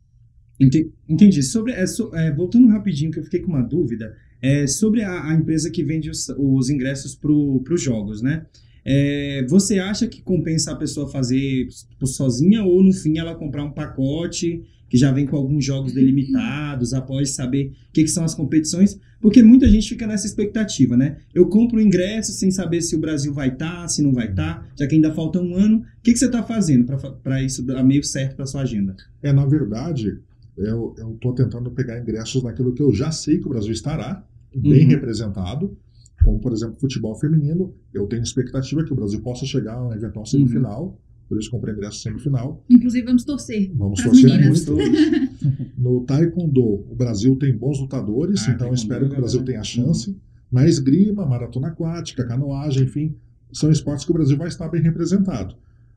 Ente- 0.60 0.90
Entendi. 1.08 1.42
Sobre, 1.42 1.72
é, 1.72 1.86
so- 1.86 2.14
é, 2.14 2.32
voltando 2.34 2.68
rapidinho, 2.68 3.10
que 3.10 3.18
eu 3.18 3.24
fiquei 3.24 3.40
com 3.40 3.48
uma 3.52 3.62
dúvida, 3.62 4.14
é, 4.42 4.66
sobre 4.66 5.02
a, 5.02 5.28
a 5.28 5.34
empresa 5.34 5.70
que 5.70 5.82
vende 5.84 6.10
os, 6.10 6.28
os 6.38 6.70
ingressos 6.70 7.14
para 7.14 7.30
os 7.32 7.82
jogos, 7.82 8.22
né? 8.22 8.46
É, 8.84 9.44
você 9.48 9.78
acha 9.80 10.06
que 10.06 10.22
compensa 10.22 10.70
a 10.72 10.76
pessoa 10.76 11.08
fazer 11.10 11.66
tipo, 11.88 12.06
sozinha 12.06 12.62
ou 12.64 12.82
no 12.82 12.92
fim 12.92 13.18
ela 13.18 13.34
comprar 13.34 13.64
um 13.64 13.72
pacote 13.72 14.62
que 14.88 14.96
já 14.96 15.10
vem 15.12 15.26
com 15.26 15.36
alguns 15.36 15.64
jogos 15.64 15.92
delimitados 15.92 16.92
após 16.92 17.34
saber 17.34 17.72
o 17.88 17.92
que, 17.92 18.02
que 18.02 18.08
são 18.08 18.24
as 18.24 18.34
competições? 18.34 18.98
Porque 19.20 19.42
muita 19.42 19.68
gente 19.68 19.88
fica 19.88 20.06
nessa 20.06 20.26
expectativa, 20.26 20.96
né? 20.96 21.16
Eu 21.34 21.48
compro 21.48 21.78
o 21.78 21.80
ingresso 21.80 22.32
sem 22.32 22.50
saber 22.50 22.80
se 22.82 22.94
o 22.94 22.98
Brasil 23.00 23.32
vai 23.32 23.48
estar, 23.48 23.88
se 23.88 24.02
não 24.02 24.12
vai 24.12 24.28
estar, 24.30 24.66
já 24.78 24.86
que 24.86 24.94
ainda 24.94 25.12
falta 25.12 25.40
um 25.40 25.54
ano. 25.54 25.78
O 25.78 26.02
que, 26.02 26.12
que 26.12 26.18
você 26.18 26.26
está 26.26 26.42
fazendo 26.42 26.84
para 27.22 27.42
isso 27.42 27.64
dar 27.64 27.82
meio 27.82 28.04
certo 28.04 28.36
para 28.36 28.46
sua 28.46 28.62
agenda? 28.62 28.94
É, 29.22 29.32
na 29.32 29.44
verdade, 29.46 30.18
eu 30.56 30.94
estou 31.14 31.34
tentando 31.34 31.70
pegar 31.70 31.98
ingressos 32.00 32.42
naquilo 32.42 32.72
que 32.72 32.82
eu 32.82 32.92
já 32.92 33.10
sei 33.10 33.38
que 33.38 33.46
o 33.46 33.50
Brasil 33.50 33.72
estará 33.72 34.24
bem 34.54 34.84
Uhum. 34.84 34.88
representado, 34.90 35.76
como, 36.24 36.38
por 36.38 36.52
exemplo, 36.52 36.76
futebol 36.80 37.14
feminino. 37.14 37.74
Eu 37.92 38.06
tenho 38.06 38.22
expectativa 38.22 38.84
que 38.84 38.92
o 38.92 38.96
Brasil 38.96 39.20
possa 39.20 39.44
chegar 39.44 39.74
a 39.74 39.84
uma 39.84 39.94
eventual 39.96 40.24
semifinal, 40.24 40.98
por 41.28 41.38
isso 41.38 41.50
comprei 41.50 41.74
ingresso 41.74 42.00
semifinal. 42.00 42.64
Inclusive, 42.70 43.04
vamos 43.06 43.24
torcer. 43.24 43.70
Vamos 43.74 44.02
torcer 44.02 44.30
meninas. 44.30 44.66
muito. 44.68 44.82
No 45.78 46.00
Taekwondo, 46.04 46.64
o 46.90 46.94
Brasil 46.96 47.36
tem 47.36 47.56
bons 47.56 47.78
lutadores, 47.80 48.48
Ah, 48.48 48.52
então 48.52 48.72
espero 48.74 49.08
que 49.08 49.14
o 49.14 49.18
Brasil 49.18 49.42
tenha 49.44 49.62
chance. 49.62 50.16
Na 50.50 50.66
esgrima, 50.66 51.24
maratona 51.26 51.68
aquática, 51.68 52.26
canoagem, 52.26 52.84
enfim, 52.84 53.14
são 53.52 53.70
esportes 53.70 54.04
que 54.04 54.10
o 54.10 54.14
Brasil 54.14 54.36
vai 54.36 54.48
estar 54.48 54.68
bem 54.68 54.80
representado. 54.82 55.54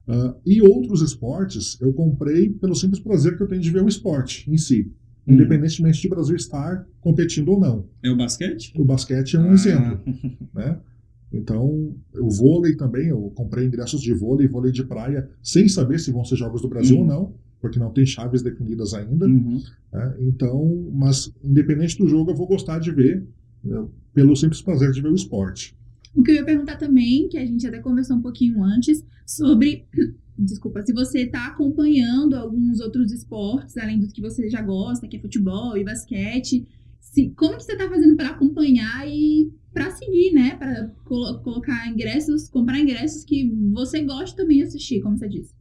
Ah, 0.07 0.35
e 0.45 0.61
outros 0.61 1.01
esportes 1.01 1.77
eu 1.81 1.93
comprei 1.93 2.49
pelo 2.49 2.75
simples 2.75 2.99
prazer 2.99 3.37
que 3.37 3.43
eu 3.43 3.47
tenho 3.47 3.61
de 3.61 3.69
ver 3.71 3.83
o 3.83 3.87
esporte 3.87 4.49
em 4.51 4.57
si, 4.57 4.91
Uhum. 5.27 5.35
independentemente 5.35 6.01
de 6.01 6.07
o 6.07 6.09
Brasil 6.09 6.35
estar 6.35 6.85
competindo 7.01 7.49
ou 7.49 7.59
não. 7.59 7.85
É 8.03 8.09
o 8.11 8.17
basquete? 8.17 8.71
O 8.75 8.83
basquete 8.85 9.35
é 9.35 9.39
um 9.39 9.49
Ah, 9.51 9.53
exemplo, 9.53 9.99
né? 10.53 10.77
Então, 11.31 11.93
o 12.19 12.29
vôlei 12.29 12.75
também, 12.75 13.07
eu 13.07 13.31
comprei 13.35 13.65
ingressos 13.65 14.01
de 14.01 14.13
vôlei, 14.13 14.47
vôlei 14.47 14.71
de 14.71 14.83
praia, 14.83 15.29
sem 15.43 15.67
saber 15.67 15.99
se 15.99 16.11
vão 16.11 16.25
ser 16.25 16.35
jogos 16.35 16.61
do 16.61 16.67
Brasil 16.67 16.97
Uhum. 16.97 17.01
ou 17.03 17.07
não, 17.07 17.33
porque 17.61 17.77
não 17.77 17.91
tem 17.91 18.05
chaves 18.05 18.41
definidas 18.41 18.93
ainda. 18.93 19.27
Uhum. 19.27 19.61
né? 19.93 20.15
Então, 20.21 20.89
mas 20.91 21.31
independente 21.43 21.97
do 21.97 22.07
jogo, 22.07 22.31
eu 22.31 22.35
vou 22.35 22.47
gostar 22.47 22.79
de 22.79 22.91
ver, 22.91 23.27
né, 23.63 23.85
pelo 24.13 24.35
simples 24.35 24.61
prazer 24.61 24.91
de 24.91 25.01
ver 25.01 25.09
o 25.09 25.15
esporte. 25.15 25.75
O 26.15 26.23
que 26.23 26.31
eu 26.31 26.35
ia 26.35 26.45
perguntar 26.45 26.77
também, 26.77 27.27
que 27.29 27.37
a 27.37 27.45
gente 27.45 27.65
até 27.67 27.79
conversou 27.79 28.17
um 28.17 28.21
pouquinho 28.21 28.63
antes, 28.63 29.03
sobre. 29.25 29.85
Desculpa, 30.41 30.81
se 30.81 30.93
você 30.93 31.23
está 31.23 31.47
acompanhando 31.47 32.33
alguns 32.33 32.79
outros 32.79 33.11
esportes, 33.11 33.75
além 33.77 33.99
dos 33.99 34.13
que 34.13 34.21
você 34.21 34.49
já 34.49 34.61
gosta, 34.61 35.05
que 35.05 35.17
é 35.17 35.19
futebol 35.19 35.77
e 35.77 35.83
basquete. 35.83 36.65
Se, 36.99 37.29
como 37.31 37.57
que 37.57 37.63
você 37.63 37.71
está 37.73 37.89
fazendo 37.89 38.15
para 38.15 38.29
acompanhar 38.29 39.07
e 39.07 39.51
para 39.73 39.89
seguir, 39.91 40.31
né? 40.33 40.55
Para 40.57 40.87
colocar 41.05 41.87
ingressos, 41.87 42.49
comprar 42.49 42.79
ingressos 42.79 43.23
que 43.23 43.51
você 43.73 44.03
gosta 44.03 44.35
também 44.37 44.57
de 44.57 44.63
assistir, 44.63 45.01
como 45.01 45.17
você 45.17 45.27
disse. 45.27 45.53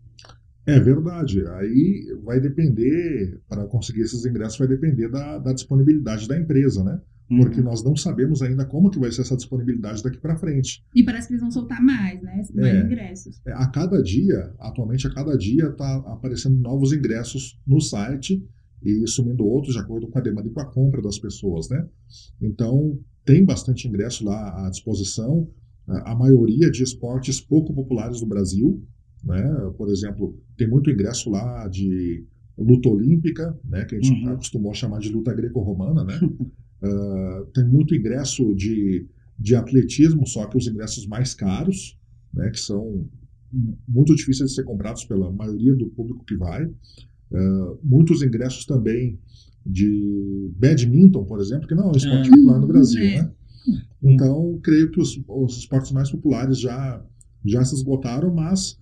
É 0.66 0.78
verdade. 0.78 1.46
Aí 1.46 2.14
vai 2.22 2.40
depender, 2.40 3.40
para 3.48 3.66
conseguir 3.66 4.02
esses 4.02 4.24
ingressos, 4.26 4.58
vai 4.58 4.68
depender 4.68 5.08
da, 5.08 5.38
da 5.38 5.52
disponibilidade 5.52 6.28
da 6.28 6.38
empresa, 6.38 6.84
né? 6.84 7.00
Porque 7.28 7.58
Uhum. 7.60 7.64
nós 7.66 7.84
não 7.84 7.94
sabemos 7.94 8.40
ainda 8.42 8.64
como 8.64 8.90
que 8.90 8.98
vai 8.98 9.12
ser 9.12 9.20
essa 9.20 9.36
disponibilidade 9.36 10.02
daqui 10.02 10.18
para 10.18 10.36
frente. 10.36 10.82
E 10.94 11.02
parece 11.02 11.28
que 11.28 11.34
eles 11.34 11.42
vão 11.42 11.50
soltar 11.50 11.82
mais, 11.82 12.20
né? 12.22 12.42
Mais 12.54 12.74
É. 12.74 12.80
ingressos. 12.86 13.40
É, 13.46 13.52
A 13.52 13.66
cada 13.66 14.02
dia, 14.02 14.50
atualmente 14.58 15.06
a 15.06 15.10
cada 15.12 15.36
dia, 15.36 15.66
está 15.68 15.96
aparecendo 16.06 16.56
novos 16.58 16.92
ingressos 16.92 17.58
no 17.66 17.80
site 17.80 18.42
e 18.82 19.06
sumindo 19.06 19.44
outros 19.46 19.74
de 19.74 19.80
acordo 19.80 20.06
com 20.08 20.18
a 20.18 20.22
demanda 20.22 20.48
e 20.48 20.52
com 20.52 20.60
a 20.60 20.66
compra 20.66 21.02
das 21.02 21.18
pessoas, 21.18 21.68
né? 21.68 21.86
Então, 22.40 22.98
tem 23.24 23.44
bastante 23.44 23.86
ingresso 23.88 24.24
lá 24.24 24.66
à 24.66 24.70
disposição, 24.70 25.48
a 25.86 26.14
maioria 26.14 26.70
de 26.70 26.82
esportes 26.82 27.40
pouco 27.40 27.72
populares 27.74 28.20
no 28.20 28.26
Brasil, 28.26 28.82
né? 29.24 29.42
Por 29.76 29.88
exemplo, 29.90 30.38
tem 30.56 30.68
muito 30.68 30.90
ingresso 30.90 31.30
lá 31.30 31.66
de 31.68 32.24
luta 32.56 32.88
olímpica, 32.88 33.58
né? 33.64 33.84
Que 33.84 33.96
a 33.96 34.00
gente 34.00 34.24
Uhum. 34.24 34.32
acostumou 34.32 34.70
a 34.70 34.74
chamar 34.74 35.00
de 35.00 35.10
luta 35.10 35.32
greco-romana, 35.34 36.04
né? 36.04 36.18
Ah, 36.80 37.44
tem 37.52 37.64
muito 37.66 37.92
ingresso 37.92 38.54
de, 38.54 39.04
de 39.36 39.56
atletismo, 39.56 40.24
só 40.28 40.46
que 40.46 40.56
os 40.56 40.68
ingressos 40.68 41.08
mais 41.08 41.34
caros, 41.34 41.98
né? 42.32 42.50
Que 42.50 42.60
são 42.60 43.04
muito 43.88 44.14
difíceis 44.14 44.50
de 44.50 44.54
ser 44.54 44.62
comprados 44.62 45.04
pela 45.04 45.28
maioria 45.32 45.74
do 45.74 45.88
público 45.88 46.24
que 46.24 46.36
vai. 46.36 46.70
Uh, 47.30 47.78
muitos 47.82 48.22
ingressos 48.22 48.64
também 48.64 49.18
de 49.66 50.50
badminton, 50.56 51.24
por 51.24 51.40
exemplo, 51.40 51.68
que 51.68 51.74
não 51.74 51.84
é 51.84 51.88
um 51.88 51.96
esporte 51.96 52.28
Ah. 52.28 52.30
popular 52.30 52.58
no 52.60 52.66
Brasil, 52.66 53.04
né? 53.04 53.30
Então, 54.02 54.58
creio 54.62 54.90
que 54.90 55.00
os, 55.00 55.20
os 55.28 55.58
esportes 55.58 55.92
mais 55.92 56.10
populares 56.10 56.58
já, 56.58 57.04
já 57.44 57.64
se 57.64 57.74
esgotaram, 57.74 58.32
mas 58.34 58.78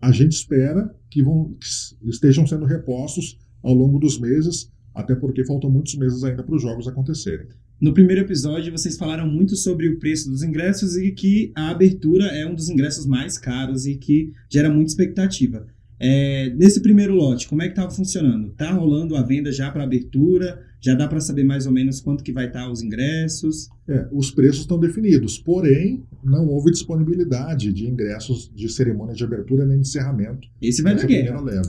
a 0.00 0.12
gente 0.12 0.32
espera 0.32 0.94
que, 1.10 1.22
vão, 1.22 1.54
que 1.58 2.10
estejam 2.10 2.46
sendo 2.46 2.66
repostos 2.66 3.38
ao 3.62 3.72
longo 3.72 3.98
dos 3.98 4.20
meses, 4.20 4.70
até 4.94 5.14
porque 5.14 5.44
faltam 5.44 5.70
muitos 5.70 5.94
meses 5.96 6.22
ainda 6.22 6.42
para 6.42 6.54
os 6.54 6.60
jogos 6.62 6.86
acontecerem. 6.86 7.46
No 7.80 7.92
primeiro 7.94 8.22
episódio, 8.22 8.72
vocês 8.72 8.96
falaram 8.96 9.26
muito 9.30 9.54
sobre 9.56 9.88
o 9.88 9.98
preço 9.98 10.30
dos 10.30 10.42
ingressos 10.42 10.96
e 10.96 11.12
que 11.12 11.52
a 11.54 11.70
abertura 11.70 12.24
é 12.26 12.46
um 12.46 12.54
dos 12.54 12.68
ingressos 12.68 13.06
mais 13.06 13.38
caros 13.38 13.86
e 13.86 13.96
que 13.96 14.32
gera 14.50 14.70
muita 14.70 14.90
expectativa. 14.90 15.66
É, 15.98 16.50
nesse 16.56 16.80
primeiro 16.82 17.14
lote, 17.14 17.48
como 17.48 17.62
é 17.62 17.66
que 17.66 17.72
estava 17.72 17.90
funcionando? 17.90 18.50
Tá 18.50 18.70
rolando 18.72 19.16
a 19.16 19.22
venda 19.22 19.50
já 19.50 19.70
para 19.70 19.84
abertura? 19.84 20.62
Já 20.80 20.94
dá 20.94 21.08
para 21.08 21.20
saber 21.20 21.42
mais 21.42 21.66
ou 21.66 21.72
menos 21.72 22.00
quanto 22.00 22.22
que 22.22 22.32
vai 22.32 22.46
estar 22.48 22.70
os 22.70 22.82
ingressos? 22.82 23.68
É, 23.88 24.06
os 24.12 24.30
preços 24.30 24.60
estão 24.60 24.78
definidos, 24.78 25.38
porém 25.38 26.04
não 26.22 26.46
houve 26.48 26.70
disponibilidade 26.70 27.72
de 27.72 27.86
ingressos 27.88 28.50
de 28.54 28.68
cerimônia 28.68 29.14
de 29.14 29.24
abertura 29.24 29.64
nem 29.64 29.80
de 29.80 29.88
encerramento. 29.88 30.46
Esse 30.60 30.82
vai 30.82 30.94
dar 30.94 31.06
guerra. 31.06 31.40
leva. 31.40 31.62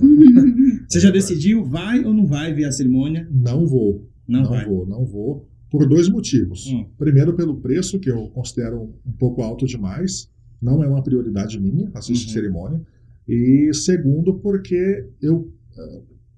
Você 0.88 1.00
já 1.00 1.10
decidiu, 1.10 1.63
vai 1.65 2.03
ou 2.03 2.13
não 2.13 2.25
vai 2.25 2.53
ver 2.53 2.65
a 2.65 2.72
cerimônia? 2.72 3.27
Não 3.31 3.65
vou, 3.65 4.05
Não, 4.27 4.43
não, 4.43 4.65
vou, 4.65 4.86
não 4.86 5.05
vou, 5.05 5.48
por 5.69 5.88
dois 5.88 6.10
motivos. 6.10 6.67
Hum. 6.67 6.86
Primeiro, 6.98 7.34
pelo 7.34 7.57
preço, 7.57 8.00
que 8.00 8.10
eu 8.10 8.27
considero 8.29 8.93
um 9.05 9.12
pouco 9.12 9.41
alto 9.41 9.65
demais. 9.65 10.29
Não 10.62 10.84
é 10.84 10.88
uma 10.88 11.03
prioridade 11.03 11.60
minha 11.60 11.89
assistir 11.93 12.27
Uhum. 12.27 12.34
cerimônia. 12.34 12.81
E 13.27 13.72
segundo, 13.74 14.36
porque 14.39 15.07
eu, 15.22 15.51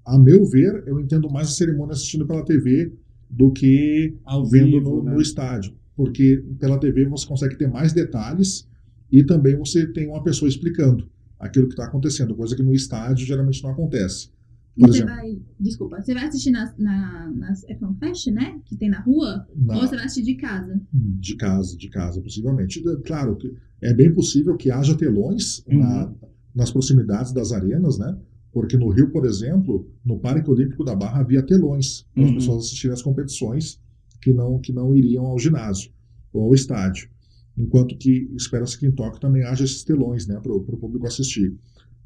a 0.04 0.18
meu 0.18 0.44
ver, 0.44 0.82
eu 0.86 1.00
entendo 1.00 1.30
mais 1.30 1.48
a 1.48 1.52
cerimônia 1.52 1.92
assistindo 1.92 2.26
pela 2.26 2.44
TV 2.44 2.92
do 3.28 3.52
que 3.52 4.16
Ao 4.24 4.44
vendo 4.44 4.78
vivo, 4.78 4.96
no, 4.96 5.02
né? 5.04 5.14
no 5.14 5.20
estádio. 5.20 5.72
Porque 5.94 6.42
pela 6.58 6.78
TV 6.78 7.04
você 7.06 7.26
consegue 7.26 7.56
ter 7.56 7.68
mais 7.68 7.92
detalhes 7.92 8.66
e 9.12 9.22
também 9.24 9.56
você 9.56 9.86
tem 9.92 10.08
uma 10.08 10.22
pessoa 10.22 10.48
explicando 10.48 11.08
aquilo 11.38 11.66
que 11.66 11.72
está 11.74 11.84
acontecendo, 11.84 12.34
coisa 12.34 12.56
que 12.56 12.62
no 12.62 12.74
estádio 12.74 13.26
geralmente 13.26 13.62
não 13.62 13.70
acontece. 13.70 14.30
Por 14.78 14.88
você 14.88 14.98
exemplo, 14.98 15.14
vai. 15.14 15.38
Desculpa, 15.58 16.00
você 16.00 16.14
vai 16.14 16.26
assistir 16.26 16.50
nas, 16.52 16.76
na, 16.78 17.30
nas 17.36 17.64
é 17.64 17.74
FanFest, 17.74 18.28
né? 18.28 18.60
Que 18.64 18.76
tem 18.76 18.88
na 18.88 19.00
rua? 19.00 19.46
na- 19.54 19.74
Ou 19.76 19.80
você 19.86 19.96
vai 19.96 20.04
assistir 20.06 20.24
de 20.24 20.34
casa? 20.40 20.80
de 20.92 21.36
casa, 21.36 21.76
de 21.76 21.88
casa, 21.88 22.20
possivelmente. 22.20 22.80
Claro, 23.04 23.36
que 23.36 23.52
é 23.82 23.92
bem 23.92 24.12
possível 24.14 24.56
que 24.56 24.70
haja 24.70 24.96
telões 24.96 25.62
Uhum. 25.66 25.78
na- 25.80 26.14
nas 26.54 26.70
proximidades 26.70 27.32
das 27.32 27.52
arenas, 27.52 27.98
né? 27.98 28.16
Porque 28.52 28.76
no 28.76 28.88
Rio, 28.88 29.10
por 29.10 29.24
exemplo, 29.24 29.88
no 30.04 30.18
Parque 30.18 30.50
Olímpico 30.50 30.82
da 30.84 30.94
Barra 30.94 31.20
havia 31.20 31.42
telões 31.42 32.04
para 32.14 32.24
as 32.24 32.28
Uhum. 32.30 32.34
pessoas 32.36 32.64
assistirem 32.66 32.94
às 32.94 33.02
competições 33.02 33.80
que 34.20 34.32
não, 34.32 34.58
que 34.58 34.72
não 34.72 34.94
iriam 34.94 35.26
ao 35.26 35.38
ginásio 35.38 35.92
ou 36.32 36.44
ao 36.44 36.54
estádio. 36.54 37.08
Enquanto 37.56 37.96
que 37.96 38.28
espera-se 38.36 38.78
que 38.78 38.86
em 38.86 38.90
Tóquio 38.92 39.20
também 39.20 39.44
haja 39.44 39.64
esses 39.64 39.84
telões, 39.84 40.26
né, 40.26 40.38
para 40.40 40.52
o 40.52 40.60
público 40.62 41.06
assistir. 41.06 41.54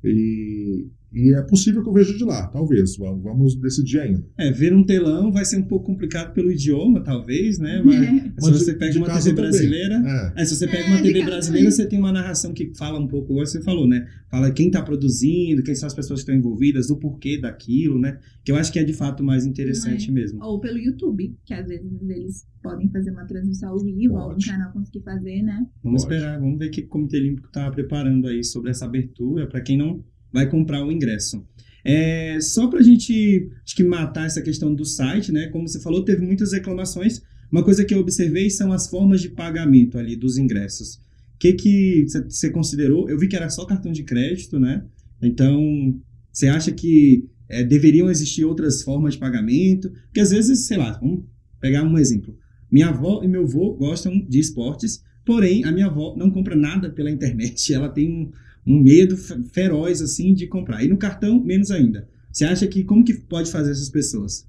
E, 0.02 0.86
e 1.14 1.34
é 1.34 1.42
possível 1.42 1.82
que 1.82 1.88
eu 1.88 1.92
veja 1.92 2.12
de 2.16 2.24
lá, 2.24 2.46
talvez. 2.48 2.96
Vamos, 2.96 3.54
decidir 3.56 4.00
ainda. 4.00 4.24
É, 4.36 4.50
ver 4.50 4.74
um 4.74 4.82
telão 4.84 5.30
vai 5.32 5.44
ser 5.44 5.56
um 5.58 5.62
pouco 5.62 5.86
complicado 5.86 6.32
pelo 6.34 6.50
idioma, 6.50 7.02
talvez, 7.02 7.58
né? 7.58 7.80
Mas, 7.84 7.94
É. 7.94 8.32
se 8.40 8.50
você 8.52 8.72
de- 8.72 8.78
pega 8.78 8.92
de 8.92 8.98
uma 8.98 9.06
TV 9.06 9.32
brasileira, 9.32 9.94
É, 10.36 10.42
É, 10.42 10.44
se 10.44 10.56
você 10.56 10.66
pega 10.66 10.84
É, 10.84 10.86
uma 10.88 11.02
TV 11.02 11.22
brasileira, 11.24 11.40
também. 11.46 11.70
você 11.70 11.86
tem 11.86 11.98
uma 11.98 12.12
narração 12.12 12.52
que 12.52 12.72
fala 12.76 12.98
um 12.98 13.06
pouco, 13.06 13.32
igual 13.32 13.46
você 13.46 13.62
falou, 13.62 13.86
né? 13.86 14.06
Fala 14.30 14.50
quem 14.50 14.70
tá 14.70 14.82
produzindo, 14.82 15.62
quem 15.62 15.74
são 15.74 15.86
as 15.86 15.94
pessoas 15.94 16.20
que 16.20 16.22
estão 16.30 16.34
envolvidas, 16.34 16.90
o 16.90 16.96
porquê 16.96 17.38
daquilo, 17.40 17.98
né? 17.98 18.18
Que 18.44 18.50
eu 18.52 18.56
acho 18.56 18.72
que 18.72 18.78
é 18.78 18.84
de 18.84 18.92
fato 18.92 19.22
mais 19.22 19.46
interessante 19.46 20.10
mesmo. 20.10 20.42
Ou 20.42 20.60
pelo 20.60 20.78
YouTube, 20.78 21.36
que 21.44 21.54
às 21.54 21.66
vezes 21.68 21.86
eles 22.02 22.44
podem 22.62 22.88
fazer 22.90 23.10
uma 23.10 23.24
transmissão 23.26 23.70
ao 23.70 23.78
vivo, 23.78 24.16
algum 24.16 24.38
canal 24.44 24.72
conseguir 24.72 25.02
fazer, 25.02 25.42
né? 25.42 25.66
Vamos 25.82 26.02
Pode. 26.04 26.14
esperar, 26.14 26.40
vamos 26.40 26.58
ver 26.58 26.68
o 26.68 26.70
que 26.70 26.80
o 26.80 26.88
Comitê 26.88 27.18
Olímpico 27.18 27.48
tá 27.52 27.70
preparando 27.70 28.26
aí 28.26 28.42
sobre 28.42 28.70
essa 28.70 28.86
abertura 28.86 29.46
para 29.46 29.60
quem 29.60 29.76
não 29.76 30.02
vai 30.34 30.50
comprar 30.50 30.84
o 30.84 30.90
ingresso. 30.90 31.46
É, 31.84 32.38
só 32.40 32.66
pra 32.66 32.82
gente, 32.82 33.48
acho 33.64 33.76
que 33.76 33.84
matar 33.84 34.26
essa 34.26 34.42
questão 34.42 34.74
do 34.74 34.84
site, 34.84 35.30
né? 35.30 35.46
Como 35.48 35.68
você 35.68 35.78
falou, 35.80 36.04
teve 36.04 36.22
muitas 36.26 36.52
reclamações. 36.52 37.22
Uma 37.52 37.62
coisa 37.62 37.84
que 37.84 37.94
eu 37.94 38.00
observei 38.00 38.50
são 38.50 38.72
as 38.72 38.88
formas 38.88 39.20
de 39.20 39.28
pagamento 39.28 39.96
ali 39.96 40.16
dos 40.16 40.36
ingressos. 40.36 40.96
O 40.96 41.38
que 41.38 41.52
que 41.52 42.06
você- 42.28 42.50
considerou? 42.50 43.08
Eu 43.08 43.18
vi 43.18 43.28
que 43.28 43.36
era 43.36 43.48
só 43.48 43.64
cartão 43.64 43.92
de 43.92 44.02
crédito, 44.02 44.58
né? 44.58 44.84
Então, 45.22 45.94
você 46.32 46.48
acha 46.48 46.72
que 46.72 47.28
é, 47.48 47.62
deveriam 47.62 48.10
existir 48.10 48.44
outras 48.44 48.82
formas 48.82 49.14
de 49.14 49.20
pagamento? 49.20 49.90
Porque 50.06 50.20
às 50.20 50.30
vezes, 50.30 50.66
sei 50.66 50.78
lá, 50.78 50.98
vamos 50.98 51.24
pegar 51.60 51.84
um 51.84 51.96
exemplo. 51.98 52.36
Minha 52.72 52.88
avó 52.88 53.22
e 53.22 53.28
meu 53.28 53.42
avô 53.44 53.74
gostam 53.74 54.18
de 54.26 54.40
esportes, 54.40 55.02
porém 55.24 55.64
a 55.64 55.70
minha 55.70 55.86
avó 55.86 56.16
não 56.16 56.30
compra 56.30 56.56
nada 56.56 56.90
pela 56.90 57.10
internet. 57.10 57.70
Ela 57.74 57.88
tem 57.88 58.30
um, 58.66 58.80
medo 58.82 59.16
fe- 59.16 59.42
feroz 59.52 60.00
assim 60.02 60.32
de 60.34 60.46
comprar. 60.46 60.82
E 60.84 60.88
no 60.88 60.96
cartão, 60.96 61.42
menos 61.42 61.70
ainda. 61.70 62.08
Você 62.32 62.44
acha 62.44 62.66
que 62.66 62.82
como 62.84 63.04
que 63.04 63.14
pode 63.14 63.50
fazer 63.50 63.70
essas 63.70 63.88
pessoas? 63.90 64.46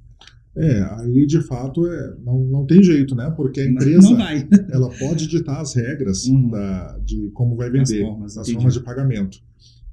É, 0.57 0.81
aí 0.99 1.25
de 1.25 1.41
fato 1.41 1.85
é, 1.85 2.15
não, 2.23 2.39
não 2.45 2.65
tem 2.65 2.81
jeito, 2.81 3.13
né? 3.13 3.29
Porque 3.35 3.59
a 3.59 3.65
empresa 3.69 3.99
não 4.09 4.15
vai. 4.17 4.47
ela 4.71 4.89
pode 4.97 5.27
ditar 5.27 5.59
as 5.59 5.73
regras 5.73 6.25
Uhum. 6.25 6.49
da, 6.49 6.97
de 6.99 7.29
como 7.33 7.55
vai 7.57 7.67
As 7.67 7.73
vender, 7.89 8.01
formas, 8.05 8.37
as 8.37 8.49
formas 8.49 8.73
de 8.73 8.79
pagamento. 8.79 9.37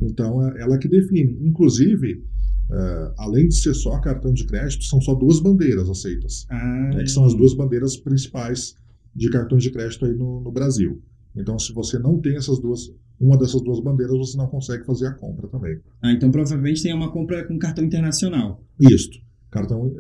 Então 0.01 0.47
é 0.49 0.63
ela 0.63 0.79
que 0.79 0.87
define. 0.89 1.37
Inclusive, 1.43 2.25
é, 2.71 3.13
além 3.19 3.49
de 3.49 3.57
ser 3.57 3.75
só 3.75 3.99
cartão 4.01 4.33
de 4.33 4.45
crédito, 4.47 4.85
são 4.85 5.01
só 5.01 5.15
duas 5.15 5.41
bandeiras 5.41 5.89
aceitas, 5.91 6.47
Ah, 6.49 6.91
né, 6.95 7.03
que 7.03 7.11
são 7.11 7.25
as 7.25 7.35
duas 7.35 7.55
bandeiras 7.55 7.97
principais 7.97 8.77
de 9.15 9.29
cartões 9.31 9.63
de 9.65 9.71
crédito 9.71 10.05
aí 10.07 10.15
no, 10.15 10.41
no 10.43 10.51
Brasil. 10.53 11.03
Então, 11.37 11.59
se 11.59 11.73
você 11.73 11.99
não 11.99 12.21
tem 12.21 12.37
essas 12.37 12.59
duas, 12.61 12.91
uma 13.23 13.39
dessas 13.39 13.63
duas 13.63 13.81
bandeiras, 13.81 14.17
você 14.19 14.37
não 14.37 14.47
consegue 14.49 14.85
fazer 14.85 15.07
a 15.07 15.13
compra 15.13 15.47
também. 15.49 15.79
Ah, 16.03 16.13
então 16.13 16.31
provavelmente 16.31 16.83
tem 16.83 16.93
uma 16.93 17.11
compra 17.11 17.45
com 17.45 17.59
cartão 17.59 17.85
internacional. 17.85 18.63
Isto. 18.81 19.19
Cartão, 19.51 19.93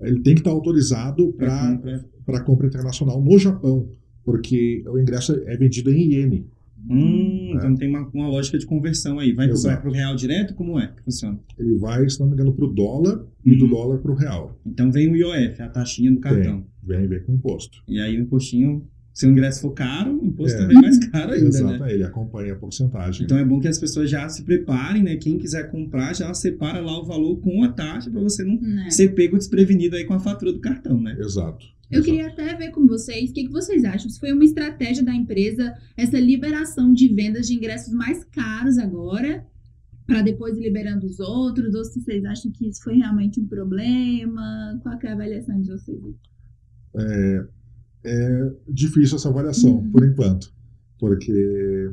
é, 0.00 0.08
ele 0.08 0.20
tem 0.20 0.34
que 0.34 0.40
estar 0.40 0.50
autorizado 0.50 1.32
para 1.34 1.72
compra. 1.76 2.04
para 2.24 2.40
compra 2.40 2.66
internacional 2.66 3.20
no 3.20 3.38
Japão, 3.38 3.88
porque 4.24 4.82
o 4.86 4.98
ingresso 4.98 5.32
é 5.46 5.56
vendido 5.56 5.90
em 5.92 6.12
iene. 6.12 6.46
Hum, 6.88 7.52
É. 7.52 7.56
então 7.58 7.74
tem 7.76 7.88
uma, 7.88 8.08
uma 8.12 8.28
lógica 8.28 8.58
de 8.58 8.66
conversão 8.66 9.18
aí. 9.20 9.32
Vai, 9.32 9.48
vai 9.48 9.80
pro 9.80 9.92
real 9.92 10.16
direto? 10.16 10.52
Como 10.54 10.78
é 10.80 10.88
que 10.88 11.02
funciona? 11.02 11.38
Ele 11.56 11.76
vai, 11.76 12.08
se 12.10 12.18
não 12.18 12.26
me 12.26 12.32
engano, 12.34 12.52
para 12.52 12.64
o 12.64 12.68
dólar 12.72 13.24
e 13.44 13.54
do 13.56 13.64
Uhum. 13.66 13.70
dólar 13.70 13.98
para 13.98 14.10
o 14.10 14.14
real. 14.14 14.58
Então 14.66 14.90
vem 14.90 15.08
o 15.10 15.16
IOF, 15.16 15.62
a 15.62 15.68
taxinha 15.68 16.10
do 16.10 16.18
cartão. 16.18 16.64
Vem, 16.82 17.06
vem 17.06 17.22
com 17.22 17.34
imposto. 17.34 17.78
E 17.86 18.00
aí 18.00 18.18
o 18.18 18.22
impostinho, 18.22 18.84
se 19.12 19.26
o 19.26 19.30
ingresso 19.30 19.60
for 19.60 19.72
caro, 19.72 20.18
o 20.20 20.24
imposto 20.24 20.56
É. 20.56 20.60
também 20.62 20.78
é 20.78 20.80
mais 20.80 20.98
caro 21.06 21.32
ainda, 21.32 21.48
Exato, 21.48 21.78
né? 21.84 21.92
ele 21.92 22.02
acompanha 22.04 22.52
a 22.54 22.56
porcentagem. 22.56 23.24
Então 23.24 23.36
é 23.38 23.44
bom 23.44 23.60
que 23.60 23.68
as 23.68 23.78
pessoas 23.78 24.08
já 24.08 24.28
se 24.28 24.42
preparem, 24.42 25.02
né? 25.02 25.16
Quem 25.16 25.38
quiser 25.38 25.70
comprar 25.70 26.14
já 26.14 26.32
separa 26.32 26.80
lá 26.80 26.98
o 27.00 27.04
valor 27.04 27.36
com 27.40 27.62
a 27.62 27.72
taxa 27.72 28.10
para 28.10 28.20
você 28.20 28.42
não 28.44 28.58
Né? 28.60 28.90
ser 28.90 29.14
pego 29.14 29.36
desprevenido 29.36 29.96
aí 29.96 30.04
com 30.04 30.14
a 30.14 30.20
fatura 30.20 30.52
do 30.52 30.60
cartão, 30.60 31.00
né? 31.00 31.16
Exato. 31.20 31.66
Eu 31.90 32.00
exato. 32.00 32.04
queria 32.04 32.26
até 32.28 32.54
ver 32.56 32.70
com 32.70 32.86
vocês 32.86 33.28
o 33.30 33.34
que, 33.34 33.44
que 33.44 33.52
vocês 33.52 33.84
acham. 33.84 34.08
Se 34.10 34.18
foi 34.18 34.32
uma 34.32 34.44
estratégia 34.44 35.04
da 35.04 35.14
empresa 35.14 35.74
essa 35.94 36.18
liberação 36.18 36.90
de 36.92 37.08
vendas 37.08 37.46
de 37.46 37.54
ingressos 37.54 37.92
mais 37.92 38.24
caros 38.24 38.78
agora, 38.78 39.44
para 40.06 40.22
depois 40.22 40.56
ir 40.56 40.62
liberando 40.62 41.04
os 41.06 41.20
outros, 41.20 41.74
ou 41.74 41.84
se 41.84 42.00
vocês 42.00 42.24
acham 42.24 42.50
que 42.50 42.66
isso 42.66 42.82
foi 42.82 42.94
realmente 42.96 43.38
um 43.38 43.46
problema? 43.46 44.80
Qual 44.82 44.98
que 44.98 45.06
é 45.06 45.10
a 45.10 45.12
avaliação 45.12 45.60
de 45.60 45.68
vocês? 45.70 45.98
É 46.96 47.44
difícil 48.68 49.16
essa 49.16 49.28
avaliação, 49.28 49.76
Uhum. 49.76 49.90
por 49.90 50.04
enquanto, 50.04 50.52
porque 50.98 51.90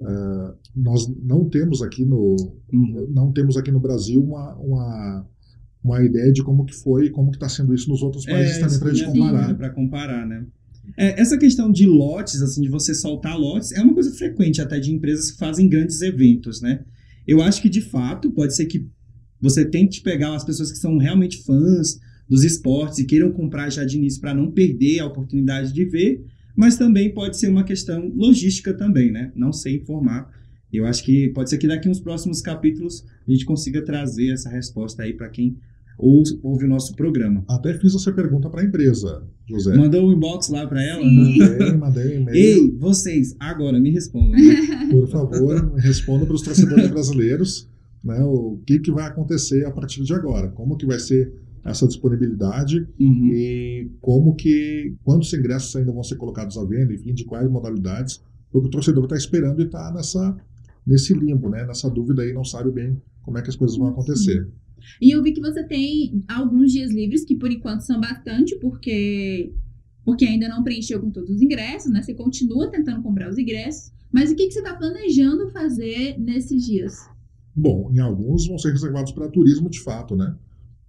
ah, 0.00 0.54
nós 0.74 1.06
não 1.22 1.48
temos 1.48 1.82
aqui 1.82 2.04
no 2.04 2.36
Uhum. 2.72 3.06
não 3.10 3.32
temos 3.32 3.56
aqui 3.56 3.70
no 3.70 3.78
Brasil 3.80 4.22
uma, 4.22 4.54
uma, 4.56 5.26
uma 5.84 6.02
ideia 6.04 6.32
de 6.32 6.42
como 6.42 6.64
que 6.64 6.74
foi 6.74 7.06
e 7.06 7.10
como 7.10 7.30
que 7.30 7.36
está 7.36 7.48
sendo 7.48 7.74
isso 7.74 7.88
nos 7.88 8.02
outros 8.02 8.24
países 8.24 8.58
também 8.58 8.78
para 8.78 8.90
a 8.90 8.94
gente 8.94 9.06
comparar. 9.18 9.54
Para 9.54 9.70
comparar, 9.70 10.26
né? 10.26 10.46
É, 10.96 11.20
essa 11.20 11.38
questão 11.38 11.70
de 11.70 11.86
lotes, 11.86 12.42
assim, 12.42 12.60
de 12.62 12.68
você 12.68 12.92
soltar 12.94 13.38
lotes, 13.38 13.70
é 13.72 13.80
uma 13.80 13.94
coisa 13.94 14.10
frequente 14.12 14.60
até 14.60 14.80
de 14.80 14.90
empresas 14.92 15.30
que 15.30 15.38
fazem 15.38 15.68
grandes 15.68 16.00
eventos, 16.02 16.60
né? 16.60 16.84
Eu 17.26 17.40
acho 17.40 17.62
que, 17.62 17.68
de 17.68 17.80
fato, 17.80 18.32
pode 18.32 18.56
ser 18.56 18.66
que 18.66 18.88
você 19.40 19.64
tente 19.64 20.00
pegar 20.02 20.34
as 20.34 20.44
pessoas 20.44 20.72
que 20.72 20.78
são 20.78 20.98
realmente 20.98 21.42
fãs 21.44 22.00
dos 22.32 22.44
esportes 22.44 22.98
e 22.98 23.04
queiram 23.04 23.30
comprar 23.30 23.68
já 23.68 23.84
de 23.84 23.98
início 23.98 24.18
para 24.18 24.32
não 24.32 24.50
perder 24.50 25.00
a 25.00 25.06
oportunidade 25.06 25.70
de 25.70 25.84
ver, 25.84 26.24
mas 26.56 26.76
também 26.78 27.12
pode 27.12 27.36
ser 27.38 27.48
uma 27.48 27.62
questão 27.62 28.10
logística 28.16 28.72
também, 28.72 29.12
né? 29.12 29.30
Não 29.36 29.52
sei 29.52 29.76
informar. 29.76 30.30
Eu 30.72 30.86
acho 30.86 31.04
que 31.04 31.28
pode 31.28 31.50
ser 31.50 31.58
que 31.58 31.68
daqui 31.68 31.90
uns 31.90 32.00
próximos 32.00 32.40
capítulos 32.40 33.04
a 33.28 33.30
gente 33.30 33.44
consiga 33.44 33.82
trazer 33.84 34.30
essa 34.32 34.48
resposta 34.48 35.02
aí 35.02 35.12
para 35.12 35.28
quem 35.28 35.58
ou- 35.98 36.22
ouve 36.42 36.64
o 36.64 36.68
nosso 36.68 36.96
programa. 36.96 37.44
Até 37.46 37.74
fiz 37.74 37.94
essa 37.94 38.10
pergunta 38.10 38.48
para 38.48 38.62
a 38.62 38.64
empresa, 38.64 39.22
José. 39.46 39.76
Mandou 39.76 40.08
um 40.08 40.12
inbox 40.14 40.48
lá 40.48 40.66
pra 40.66 40.82
ela? 40.82 41.02
Sim. 41.02 41.38
Mandei, 41.38 41.72
mandei 41.76 42.16
um 42.18 42.22
e-mail. 42.22 42.34
Ei, 42.36 42.70
vocês, 42.78 43.36
agora 43.38 43.78
me 43.78 43.90
respondam. 43.90 44.40
Por 44.90 45.06
favor, 45.08 45.74
responda 45.76 46.24
para 46.24 46.34
os 46.34 46.40
torcedores 46.40 46.88
brasileiros 46.88 47.68
né, 48.02 48.18
o 48.24 48.58
que, 48.66 48.78
que 48.78 48.90
vai 48.90 49.06
acontecer 49.06 49.66
a 49.66 49.70
partir 49.70 50.02
de 50.02 50.14
agora. 50.14 50.48
Como 50.48 50.78
que 50.78 50.86
vai 50.86 50.98
ser 50.98 51.30
essa 51.64 51.86
disponibilidade 51.86 52.86
Uhum. 52.98 53.30
e 53.32 53.90
como 54.00 54.34
que, 54.34 54.94
quantos 55.04 55.32
ingressos 55.32 55.74
ainda 55.76 55.92
vão 55.92 56.02
ser 56.02 56.16
colocados 56.16 56.56
à 56.58 56.64
venda, 56.64 56.92
enfim, 56.92 57.14
de 57.14 57.24
quais 57.24 57.48
modalidades, 57.50 58.22
porque 58.50 58.66
o 58.66 58.70
torcedor 58.70 59.04
está 59.04 59.16
esperando 59.16 59.60
e 59.60 59.64
está 59.64 59.92
nessa, 59.92 60.36
nesse 60.86 61.14
limbo, 61.14 61.48
né, 61.48 61.64
nessa 61.64 61.88
dúvida 61.88 62.22
aí, 62.22 62.32
não 62.32 62.44
sabe 62.44 62.70
bem 62.70 63.00
como 63.22 63.38
é 63.38 63.42
que 63.42 63.48
as 63.48 63.56
coisas 63.56 63.76
vão 63.76 63.88
acontecer. 63.88 64.48
E 65.00 65.14
eu 65.14 65.22
vi 65.22 65.32
que 65.32 65.40
você 65.40 65.62
tem 65.62 66.22
alguns 66.28 66.72
dias 66.72 66.90
livres, 66.92 67.24
que 67.24 67.36
por 67.36 67.50
enquanto 67.50 67.82
são 67.82 68.00
bastante, 68.00 68.56
porque, 68.56 69.52
porque 70.04 70.24
ainda 70.24 70.48
não 70.48 70.62
preencheu 70.62 71.00
com 71.00 71.10
todos 71.10 71.30
os 71.30 71.40
ingressos, 71.40 71.90
né? 71.92 72.02
Você 72.02 72.14
continua 72.14 72.68
tentando 72.68 73.00
comprar 73.02 73.30
os 73.30 73.38
ingressos. 73.38 73.92
Mas 74.10 74.30
o 74.30 74.34
que, 74.36 74.46
que 74.46 74.52
você 74.52 74.58
está 74.58 74.74
planejando 74.74 75.48
fazer 75.50 76.18
nesses 76.18 76.66
dias? 76.66 77.08
Bom, 77.54 77.90
em 77.92 77.98
alguns 78.00 78.46
vão 78.46 78.58
ser 78.58 78.72
reservados 78.72 79.12
para 79.12 79.28
turismo 79.28 79.70
de 79.70 79.80
fato, 79.80 80.16
né? 80.16 80.34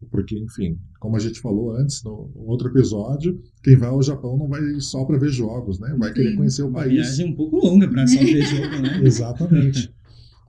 Porque, 0.10 0.38
enfim, 0.38 0.78
como 1.00 1.16
a 1.16 1.20
gente 1.20 1.40
falou 1.40 1.76
antes, 1.76 2.04
no, 2.04 2.32
outro 2.36 2.70
episódio, 2.70 3.42
quem 3.64 3.76
vai 3.76 3.90
ao 3.90 4.02
Japão 4.02 4.38
não 4.38 4.48
vai 4.48 4.62
só 4.80 5.04
para 5.06 5.18
ver 5.18 5.30
jogos, 5.30 5.80
né? 5.80 5.96
Vai 5.98 6.14
querer 6.14 6.32
Sim. 6.32 6.38
conhecer 6.38 6.64
o 6.64 6.68
Uma 6.68 6.80
país. 6.80 6.94
viagem 6.94 7.32
um 7.32 7.36
pouco 7.36 7.58
longa 7.58 7.88
pra 7.88 8.08
só 8.08 8.20
ver 8.20 8.42
jogo, 8.46 8.82
né? 8.82 9.02
Exatamente. 9.04 9.94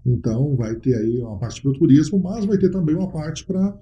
Então, 0.06 0.54
vai 0.56 0.74
ter 0.76 0.94
aí 0.94 1.20
uma 1.20 1.38
parte 1.38 1.62
para 1.62 1.70
o 1.70 1.78
turismo, 1.78 2.18
mas 2.18 2.44
vai 2.44 2.58
ter 2.58 2.70
também 2.70 2.94
uma 2.94 3.10
parte 3.10 3.44
para 3.44 3.76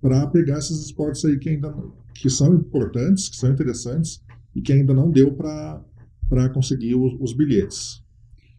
para 0.00 0.26
pegar 0.26 0.58
esses 0.58 0.84
esportes 0.84 1.24
aí 1.24 1.38
que 1.38 1.48
ainda 1.48 1.72
que 2.12 2.28
são 2.28 2.52
importantes, 2.54 3.28
que 3.28 3.36
são 3.36 3.52
interessantes 3.52 4.20
e 4.52 4.60
que 4.60 4.72
ainda 4.72 4.92
não 4.92 5.10
deu 5.10 5.32
para 5.32 5.80
para 6.28 6.48
conseguir 6.48 6.94
os, 6.94 7.14
os 7.20 7.32
bilhetes. 7.32 8.02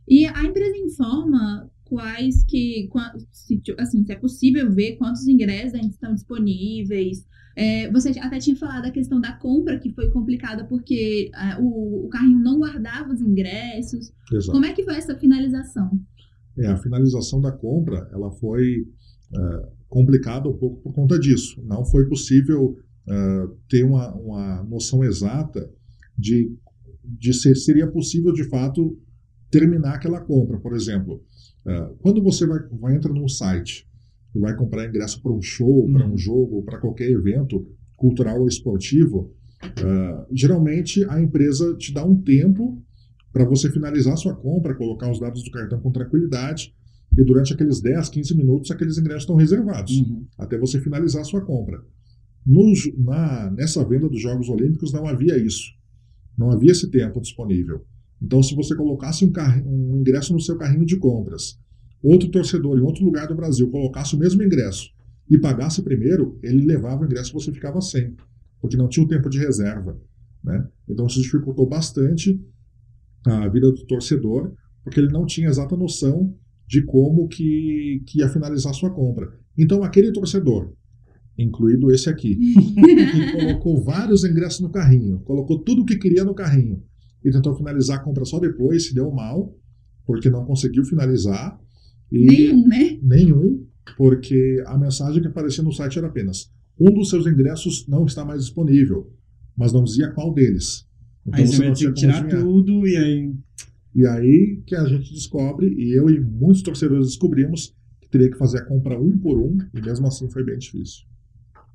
E 0.07 0.25
a 0.25 0.43
empresa 0.43 0.77
informa 0.77 1.69
quais 1.93 2.43
que, 2.43 2.89
se, 3.31 3.61
assim, 3.77 4.03
se 4.03 4.11
é 4.11 4.15
possível 4.15 4.71
ver 4.71 4.95
quantos 4.97 5.27
ingressos 5.27 5.75
ainda 5.75 5.89
estão 5.89 6.11
disponíveis. 6.15 7.23
É, 7.55 7.91
você 7.91 8.09
até 8.19 8.39
tinha 8.39 8.55
falado 8.55 8.81
da 8.81 8.91
questão 8.91 9.21
da 9.21 9.31
compra, 9.33 9.77
que 9.77 9.93
foi 9.93 10.09
complicada 10.09 10.65
porque 10.65 11.29
é, 11.35 11.61
o, 11.61 12.07
o, 12.07 12.09
carrinho 12.09 12.39
não 12.39 12.57
guardava 12.57 13.13
os 13.13 13.21
ingressos. 13.21 14.11
Exato. 14.31 14.53
Como 14.53 14.65
é 14.65 14.73
que 14.73 14.83
foi 14.83 14.95
essa 14.95 15.15
finalização? 15.15 15.91
É, 16.57 16.65
a 16.65 16.77
finalização 16.77 17.39
da 17.39 17.51
compra, 17.51 18.09
ela 18.11 18.31
foi 18.31 18.87
é, 19.35 19.69
complicada 19.87 20.49
um 20.49 20.57
pouco 20.57 20.81
por 20.81 20.93
conta 20.93 21.19
disso. 21.19 21.63
Não 21.63 21.85
foi 21.85 22.09
possível 22.09 22.75
é, 23.07 23.47
ter 23.69 23.83
uma, 23.83 24.11
uma 24.15 24.63
noção 24.63 25.03
exata 25.03 25.69
de, 26.17 26.51
de 27.05 27.33
se 27.35 27.53
seria 27.53 27.85
possível, 27.85 28.33
de 28.33 28.49
fato, 28.49 28.97
terminar 29.51 29.93
aquela 29.93 30.19
compra. 30.19 30.57
Por 30.57 30.73
exemplo, 30.73 31.23
uh, 31.65 31.95
quando 31.99 32.21
você 32.21 32.45
vai, 32.45 32.59
vai 32.71 32.95
entrar 32.95 33.13
num 33.13 33.27
site 33.27 33.87
e 34.35 34.39
vai 34.39 34.55
comprar 34.55 34.87
ingresso 34.87 35.21
para 35.21 35.31
um 35.31 35.41
show, 35.41 35.89
para 35.91 36.05
um 36.05 36.11
uhum. 36.11 36.17
jogo, 36.17 36.63
para 36.63 36.79
qualquer 36.79 37.09
evento 37.09 37.65
cultural 37.95 38.39
ou 38.41 38.47
esportivo, 38.47 39.31
uh, 39.63 40.25
geralmente 40.31 41.05
a 41.05 41.21
empresa 41.21 41.75
te 41.75 41.93
dá 41.93 42.03
um 42.03 42.19
tempo 42.21 42.81
para 43.31 43.45
você 43.45 43.69
finalizar 43.71 44.13
a 44.13 44.17
sua 44.17 44.35
compra, 44.35 44.75
colocar 44.75 45.11
os 45.11 45.19
dados 45.19 45.43
do 45.43 45.51
cartão 45.51 45.79
com 45.79 45.91
tranquilidade, 45.91 46.73
e 47.17 47.23
durante 47.23 47.53
aqueles 47.53 47.79
10, 47.79 48.09
15 48.09 48.35
minutos 48.35 48.71
aqueles 48.71 48.97
ingressos 48.97 49.23
estão 49.23 49.35
reservados, 49.35 49.99
uhum. 49.99 50.25
até 50.37 50.57
você 50.57 50.79
finalizar 50.79 51.21
a 51.21 51.25
sua 51.25 51.41
compra. 51.41 51.83
No, 52.45 52.73
na, 52.97 53.51
nessa 53.51 53.83
venda 53.85 54.09
dos 54.09 54.21
Jogos 54.21 54.49
Olímpicos 54.49 54.91
não 54.91 55.07
havia 55.07 55.37
isso. 55.37 55.71
Não 56.37 56.51
havia 56.51 56.71
esse 56.71 56.89
tempo 56.89 57.21
disponível. 57.21 57.85
Então, 58.23 58.41
se 58.41 58.55
você 58.55 58.73
colocasse 58.73 59.25
um, 59.25 59.31
um 59.65 59.97
ingresso 59.97 60.31
no 60.31 60.39
seu 60.39 60.57
carrinho 60.57 60.85
de 60.85 60.95
compras, 60.95 61.59
outro 62.01 62.29
torcedor 62.29 62.77
em 62.77 62.81
outro 62.81 63.03
lugar 63.03 63.27
do 63.27 63.35
Brasil 63.35 63.69
colocasse 63.69 64.15
o 64.15 64.19
mesmo 64.19 64.41
ingresso 64.41 64.89
e 65.29 65.37
pagasse 65.37 65.81
primeiro, 65.81 66.39
ele 66.41 66.65
levava 66.65 67.01
o 67.01 67.05
ingresso 67.05 67.31
e 67.31 67.33
você 67.33 67.51
ficava 67.51 67.81
sem, 67.81 68.15
porque 68.61 68.77
não 68.77 68.87
tinha 68.87 69.05
o 69.05 69.09
tempo 69.09 69.29
de 69.29 69.39
reserva. 69.39 69.99
Né? 70.41 70.65
Então, 70.87 71.05
isso 71.05 71.21
dificultou 71.21 71.67
bastante 71.67 72.41
a 73.25 73.47
vida 73.49 73.69
do 73.71 73.85
torcedor, 73.85 74.53
porque 74.83 74.99
ele 74.99 75.11
não 75.11 75.25
tinha 75.25 75.49
exata 75.49 75.75
noção 75.75 76.33
de 76.67 76.81
como 76.83 77.27
que, 77.27 78.03
que 78.07 78.19
ia 78.19 78.29
finalizar 78.29 78.73
sua 78.73 78.89
compra. 78.89 79.33
Então, 79.57 79.83
aquele 79.83 80.11
torcedor, 80.11 80.73
incluído 81.37 81.91
esse 81.91 82.09
aqui, 82.09 82.35
que 82.35 83.31
colocou 83.33 83.83
vários 83.83 84.23
ingressos 84.23 84.61
no 84.61 84.69
carrinho, 84.69 85.19
colocou 85.19 85.59
tudo 85.59 85.81
o 85.81 85.85
que 85.85 85.97
queria 85.97 86.23
no 86.23 86.33
carrinho, 86.33 86.83
e 87.23 87.31
tentou 87.31 87.55
finalizar 87.55 87.99
a 87.99 88.03
compra 88.03 88.25
só 88.25 88.39
depois, 88.39 88.87
se 88.87 88.93
deu 88.93 89.11
mal, 89.11 89.55
porque 90.05 90.29
não 90.29 90.45
conseguiu 90.45 90.83
finalizar. 90.83 91.59
E 92.11 92.25
nenhum, 92.25 92.67
né? 92.67 92.99
Nenhum, 93.01 93.65
porque 93.97 94.61
a 94.65 94.77
mensagem 94.77 95.21
que 95.21 95.27
aparecia 95.27 95.63
no 95.63 95.71
site 95.71 95.97
era 95.97 96.07
apenas: 96.07 96.51
um 96.79 96.91
dos 96.93 97.09
seus 97.09 97.25
ingressos 97.25 97.87
não 97.87 98.05
está 98.05 98.25
mais 98.25 98.41
disponível, 98.41 99.11
mas 99.55 99.71
não 99.71 99.83
dizia 99.83 100.11
qual 100.11 100.33
deles. 100.33 100.87
Então 101.25 101.39
aí 101.39 101.47
você 101.47 101.57
vai 101.57 101.73
ter 101.73 101.87
que 101.87 101.93
tirar 101.93 102.27
tudo 102.27 102.87
e 102.87 102.97
aí. 102.97 103.33
E 103.95 104.07
aí 104.07 104.63
que 104.65 104.75
a 104.75 104.85
gente 104.85 105.13
descobre, 105.13 105.67
e 105.67 105.95
eu 105.97 106.09
e 106.09 106.19
muitos 106.19 106.63
torcedores 106.63 107.07
descobrimos, 107.07 107.75
que 108.01 108.09
teria 108.09 108.29
que 108.29 108.37
fazer 108.37 108.59
a 108.59 108.65
compra 108.65 108.99
um 108.99 109.17
por 109.17 109.37
um, 109.37 109.57
e 109.73 109.81
mesmo 109.81 110.07
assim 110.07 110.29
foi 110.29 110.43
bem 110.43 110.57
difícil. 110.57 111.05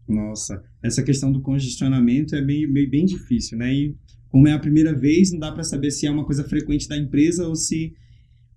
Nossa, 0.09 0.63
essa 0.83 1.03
questão 1.03 1.31
do 1.31 1.43
congestionamento 1.43 2.35
é 2.35 2.43
bem, 2.43 2.71
bem, 2.73 2.89
bem 2.89 3.05
difícil, 3.05 3.59
né? 3.59 3.73
E 3.73 3.97
como 4.31 4.49
é 4.49 4.53
a 4.53 4.59
primeira 4.59 4.95
vez, 4.95 5.33
não 5.33 5.39
dá 5.39 5.53
para 5.53 5.65
saber 5.65 5.91
se 5.91 6.07
é 6.07 6.11
uma 6.11 6.25
coisa 6.25 6.45
frequente 6.45 6.89
da 6.89 6.97
empresa 6.97 7.47
ou 7.47 7.55
se, 7.55 7.93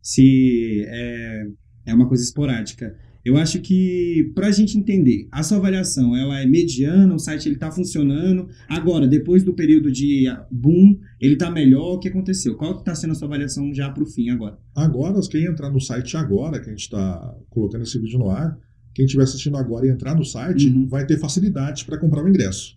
se 0.02 0.84
é, 0.88 1.48
é 1.86 1.94
uma 1.94 2.08
coisa 2.08 2.24
esporádica. 2.24 2.96
Eu 3.24 3.38
acho 3.38 3.62
que 3.62 4.32
para 4.34 4.48
a 4.48 4.52
gente 4.52 4.78
entender, 4.78 5.28
a 5.32 5.44
sua 5.44 5.58
avaliação 5.58 6.16
ela 6.16 6.40
é 6.40 6.46
mediana, 6.46 7.14
o 7.14 7.20
site 7.20 7.50
está 7.50 7.72
funcionando. 7.72 8.50
Agora, 8.68 9.08
depois 9.08 9.44
do 9.44 9.54
período 9.54 9.92
de 9.92 10.26
boom, 10.50 10.98
ele 11.20 11.34
está 11.34 11.52
melhor. 11.52 11.96
O 11.96 12.00
que 12.00 12.10
aconteceu? 12.10 12.56
Qual 12.56 12.80
está 12.80 12.96
sendo 12.96 13.12
a 13.12 13.16
sua 13.16 13.28
avaliação 13.28 13.72
já 13.74 13.92
para 13.92 14.04
o 14.04 14.08
fim 14.08 14.30
agora? 14.32 14.58
Agora, 14.76 15.20
quem 15.30 15.46
entrar 15.46 15.70
no 15.70 15.80
site 15.80 16.18
agora, 16.18 16.60
que 16.60 16.68
a 16.68 16.72
gente 16.72 16.82
está 16.82 17.38
colocando 17.50 17.84
esse 17.84 18.00
vídeo 18.00 18.18
no 18.18 18.30
ar, 18.30 18.58
quem 18.94 19.06
estiver 19.06 19.24
assistindo 19.24 19.56
agora 19.56 19.86
e 19.86 19.92
entrar 19.92 20.16
no 20.16 20.26
site, 20.26 20.68
uhum. 20.68 20.88
vai 20.88 21.06
ter 21.06 21.18
facilidade 21.20 21.86
para 21.86 22.00
comprar 22.00 22.24
o 22.24 22.28
ingresso. 22.28 22.76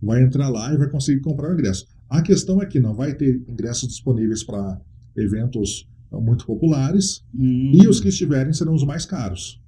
Vai 0.00 0.22
entrar 0.22 0.48
lá 0.48 0.72
e 0.72 0.78
vai 0.78 0.88
conseguir 0.88 1.20
comprar 1.20 1.50
o 1.50 1.52
ingresso. 1.52 1.86
A 2.12 2.20
questão 2.20 2.60
é 2.60 2.66
que 2.66 2.78
não 2.78 2.92
vai 2.92 3.14
ter 3.14 3.42
ingressos 3.48 3.88
disponíveis 3.88 4.44
para 4.44 4.78
eventos 5.16 5.88
muito 6.12 6.44
populares 6.44 7.24
hum. 7.34 7.72
e 7.72 7.88
os 7.88 8.00
que 8.00 8.08
estiverem 8.08 8.52
serão 8.52 8.74
os 8.74 8.84
mais 8.84 9.06
caros. 9.06 9.58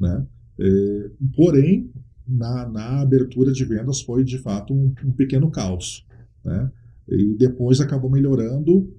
Né? 0.00 0.26
É, 0.58 1.10
porém, 1.36 1.90
na, 2.26 2.66
na, 2.66 3.00
abertura 3.02 3.52
de 3.52 3.62
vendas 3.66 4.00
foi 4.00 4.24
de 4.24 4.38
fato 4.38 4.72
um, 4.72 4.94
um 5.04 5.12
pequeno 5.12 5.50
caos. 5.50 6.06
Né? 6.42 6.72
E 7.06 7.36
depois 7.36 7.82
acabou 7.82 8.10
melhorando 8.10 8.90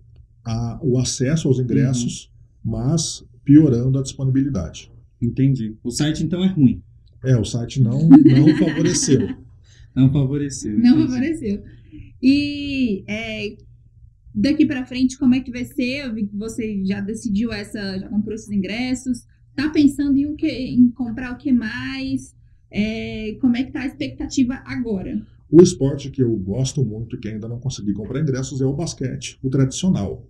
a, 0.45 0.79
o 0.83 0.99
acesso 0.99 1.47
aos 1.47 1.57
ingressos, 1.57 2.31
uhum. 2.63 2.71
mas 2.71 3.25
piorando 3.43 3.97
a 3.97 4.03
disponibilidade. 4.03 4.91
Entendi. 5.19 5.75
O 5.83 5.89
site 5.89 6.23
então 6.23 6.43
é 6.43 6.47
ruim. 6.49 6.83
É, 7.23 7.35
o 7.35 7.45
site 7.45 7.81
não, 7.81 8.07
não 8.07 8.57
favoreceu. 8.59 9.27
Não 9.95 10.11
favoreceu. 10.11 10.77
Não 10.77 10.91
entendi. 10.91 11.07
favoreceu. 11.07 11.63
E 12.21 13.03
é, 13.07 13.57
daqui 14.33 14.65
para 14.65 14.85
frente, 14.85 15.17
como 15.17 15.35
é 15.35 15.39
que 15.39 15.51
vai 15.51 15.65
ser? 15.65 16.05
Eu 16.05 16.13
vi 16.13 16.27
que 16.27 16.35
você 16.35 16.83
já 16.85 17.01
decidiu 17.01 17.51
essa, 17.51 17.99
já 17.99 18.07
comprou 18.07 18.35
esses 18.35 18.49
ingressos. 18.49 19.25
Tá 19.55 19.69
pensando 19.69 20.17
em 20.17 20.25
o 20.27 20.35
que, 20.35 20.47
em 20.47 20.89
comprar 20.91 21.33
o 21.33 21.37
que 21.37 21.51
mais? 21.51 22.35
É, 22.71 23.37
como 23.41 23.57
é 23.57 23.63
que 23.63 23.71
tá 23.71 23.81
a 23.81 23.87
expectativa 23.87 24.61
agora? 24.65 25.25
O 25.49 25.61
esporte 25.61 26.09
que 26.09 26.23
eu 26.23 26.33
gosto 26.37 26.85
muito, 26.85 27.19
que 27.19 27.27
ainda 27.27 27.47
não 27.47 27.59
consegui 27.59 27.91
comprar 27.91 28.21
ingressos, 28.21 28.61
é 28.61 28.65
o 28.65 28.73
basquete, 28.73 29.37
o 29.43 29.49
tradicional. 29.49 30.25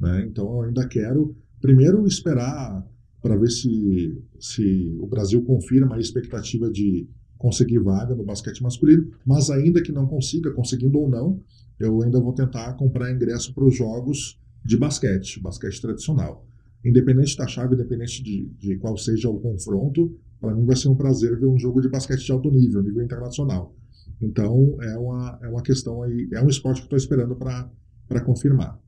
Né? 0.00 0.24
Então 0.30 0.46
eu 0.54 0.62
ainda 0.62 0.86
quero 0.86 1.36
primeiro 1.60 2.06
esperar 2.06 2.86
para 3.20 3.36
ver 3.36 3.50
se, 3.50 4.16
se 4.38 4.96
o 5.00 5.06
Brasil 5.06 5.42
confirma 5.42 5.96
a 5.96 6.00
expectativa 6.00 6.70
de 6.70 7.08
conseguir 7.40 7.78
vaga 7.78 8.14
no 8.14 8.22
basquete 8.22 8.62
masculino, 8.62 9.10
mas 9.24 9.48
ainda 9.48 9.82
que 9.82 9.90
não 9.90 10.06
consiga, 10.06 10.52
conseguindo 10.52 10.98
ou 10.98 11.08
não, 11.08 11.40
eu 11.78 12.02
ainda 12.02 12.20
vou 12.20 12.34
tentar 12.34 12.74
comprar 12.74 13.10
ingresso 13.10 13.54
para 13.54 13.64
os 13.64 13.74
jogos 13.74 14.38
de 14.62 14.76
basquete, 14.76 15.40
basquete 15.40 15.80
tradicional. 15.80 16.46
Independente 16.84 17.34
da 17.38 17.46
chave, 17.46 17.74
independente 17.74 18.22
de, 18.22 18.44
de 18.58 18.76
qual 18.76 18.94
seja 18.98 19.30
o 19.30 19.40
confronto, 19.40 20.14
para 20.38 20.54
mim 20.54 20.66
vai 20.66 20.76
ser 20.76 20.88
um 20.88 20.94
prazer 20.94 21.40
ver 21.40 21.46
um 21.46 21.58
jogo 21.58 21.80
de 21.80 21.88
basquete 21.88 22.26
de 22.26 22.30
alto 22.30 22.50
nível, 22.50 22.82
nível 22.82 23.02
internacional. 23.02 23.74
Então 24.20 24.76
é 24.82 24.98
uma, 24.98 25.38
é 25.42 25.48
uma 25.48 25.62
questão 25.62 26.02
aí, 26.02 26.28
é 26.34 26.42
um 26.42 26.48
esporte 26.48 26.82
que 26.82 26.86
estou 26.86 26.98
esperando 26.98 27.34
para 27.34 28.20
confirmar. 28.22 28.78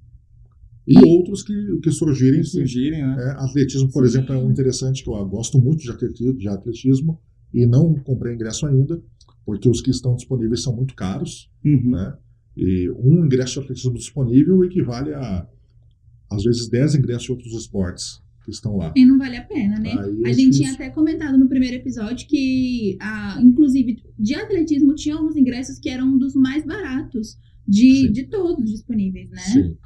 E 0.87 0.99
outros 0.99 1.43
que, 1.43 1.79
que 1.83 1.91
surgirem. 1.91 2.45
surgirem 2.45 3.01
né? 3.01 3.17
é, 3.19 3.31
atletismo, 3.43 3.91
por 3.91 4.03
Sim. 4.03 4.19
exemplo, 4.19 4.35
é 4.35 4.38
um 4.38 4.51
interessante 4.51 5.03
que 5.03 5.09
eu 5.09 5.27
gosto 5.27 5.59
muito 5.59 5.83
de 5.83 5.91
atletismo, 5.91 6.37
de 6.37 6.49
atletismo 6.49 7.19
e 7.53 7.67
não 7.67 7.95
comprei 7.95 8.35
ingresso 8.35 8.67
ainda, 8.67 9.03
porque 9.45 9.69
os 9.69 9.81
que 9.81 9.91
estão 9.91 10.15
disponíveis 10.15 10.62
são 10.62 10.75
muito 10.75 10.95
caros. 10.95 11.51
Uhum. 11.65 11.91
Né? 11.91 12.17
E 12.57 12.91
um 12.91 13.25
ingresso 13.25 13.55
de 13.55 13.61
atletismo 13.61 13.95
disponível 13.95 14.65
equivale 14.65 15.12
a, 15.15 15.47
às 16.31 16.45
vezes, 16.45 16.69
10 16.69 16.97
ingressos 16.97 17.25
de 17.25 17.33
outros 17.33 17.53
esportes 17.53 18.23
que 18.45 18.51
estão 18.51 18.77
lá. 18.77 18.93
E 18.97 19.05
não 19.05 19.19
vale 19.19 19.37
a 19.37 19.45
pena, 19.45 19.79
né? 19.79 19.93
Aí 19.93 20.23
a 20.27 20.31
é 20.31 20.33
gente 20.33 20.59
tinha 20.59 20.73
até 20.73 20.91
comentado 20.91 21.38
no 21.38 21.49
primeiro 21.49 21.77
episódio 21.77 22.27
que, 22.27 22.97
a, 23.01 23.41
inclusive, 23.41 24.03
de 24.19 24.35
atletismo 24.35 24.95
tinha 24.95 25.15
alguns 25.15 25.37
ingressos 25.37 25.79
que 25.79 25.88
eram 25.88 26.09
um 26.09 26.19
dos 26.19 26.35
mais 26.35 26.65
baratos 26.65 27.38
de, 27.67 28.11
de 28.11 28.25
todos 28.25 28.69
disponíveis, 28.69 29.31
né? 29.31 29.43
Sim. 29.43 29.77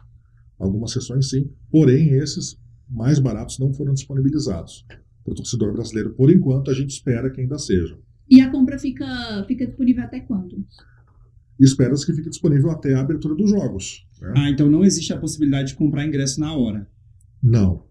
Algumas 0.59 0.93
sessões 0.93 1.29
sim, 1.29 1.51
porém 1.71 2.15
esses 2.15 2.59
mais 2.89 3.19
baratos 3.19 3.59
não 3.59 3.75
foram 3.75 3.93
disponibilizados 3.93 4.87
para 5.27 5.33
o 5.33 5.35
torcedor 5.35 5.73
brasileiro. 5.73 6.15
Por 6.15 6.31
enquanto, 6.31 6.71
a 6.71 6.75
gente 6.75 6.91
espera 6.91 7.29
que 7.29 7.41
ainda 7.41 7.59
seja. 7.59 7.99
E 8.31 8.41
a 8.41 8.51
compra 8.51 8.79
fica, 8.79 9.45
fica 9.47 9.67
disponível 9.67 10.05
até 10.05 10.21
quando? 10.21 10.65
Espera-se 11.59 12.07
que 12.07 12.13
fique 12.13 12.31
disponível 12.31 12.71
até 12.71 12.95
a 12.95 13.01
abertura 13.01 13.35
dos 13.35 13.51
jogos. 13.51 14.07
Né? 14.21 14.35
Ah, 14.37 14.51
então 14.51 14.71
não 14.71 14.85
existe 14.85 15.13
a 15.13 15.19
possibilidade 15.19 15.69
de 15.69 15.75
comprar 15.75 16.07
ingresso 16.07 16.39
na 16.39 16.55
hora. 16.55 16.89
Não, 17.43 17.85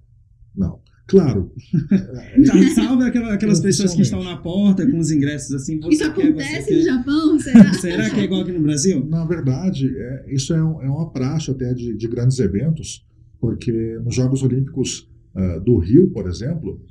não. 0.55 0.79
Claro. 1.07 1.51
Salve 2.73 3.03
aquelas 3.03 3.59
pessoas 3.59 3.93
que 3.93 4.01
estão 4.01 4.23
na 4.23 4.37
porta 4.37 4.89
com 4.89 4.97
os 4.97 5.11
ingressos 5.11 5.53
assim. 5.53 5.79
isso 5.89 6.03
acontece 6.03 6.67
quer, 6.67 6.77
no 6.77 6.83
Japão? 6.83 7.37
Será? 7.39 7.73
será 7.73 8.09
que 8.09 8.19
é 8.21 8.23
igual 8.23 8.41
aqui 8.41 8.51
no 8.51 8.61
Brasil? 8.61 9.05
Na 9.05 9.23
verdade, 9.23 9.95
é, 9.95 10.33
isso 10.33 10.53
é, 10.53 10.63
um, 10.63 10.81
é, 10.81 10.89
uma 10.89 11.11
praxe 11.11 11.51
até 11.51 11.73
de, 11.73 11.95
de, 11.95 12.07
grandes 12.07 12.39
eventos, 12.39 13.05
porque 13.39 13.99
nos 14.03 14.15
Jogos 14.15 14.41
Olímpicos 14.41 15.07
uh, 15.35 15.61
do 15.63 15.77
Rio, 15.77 16.09
por 16.09 16.27
exemplo, 16.27 16.81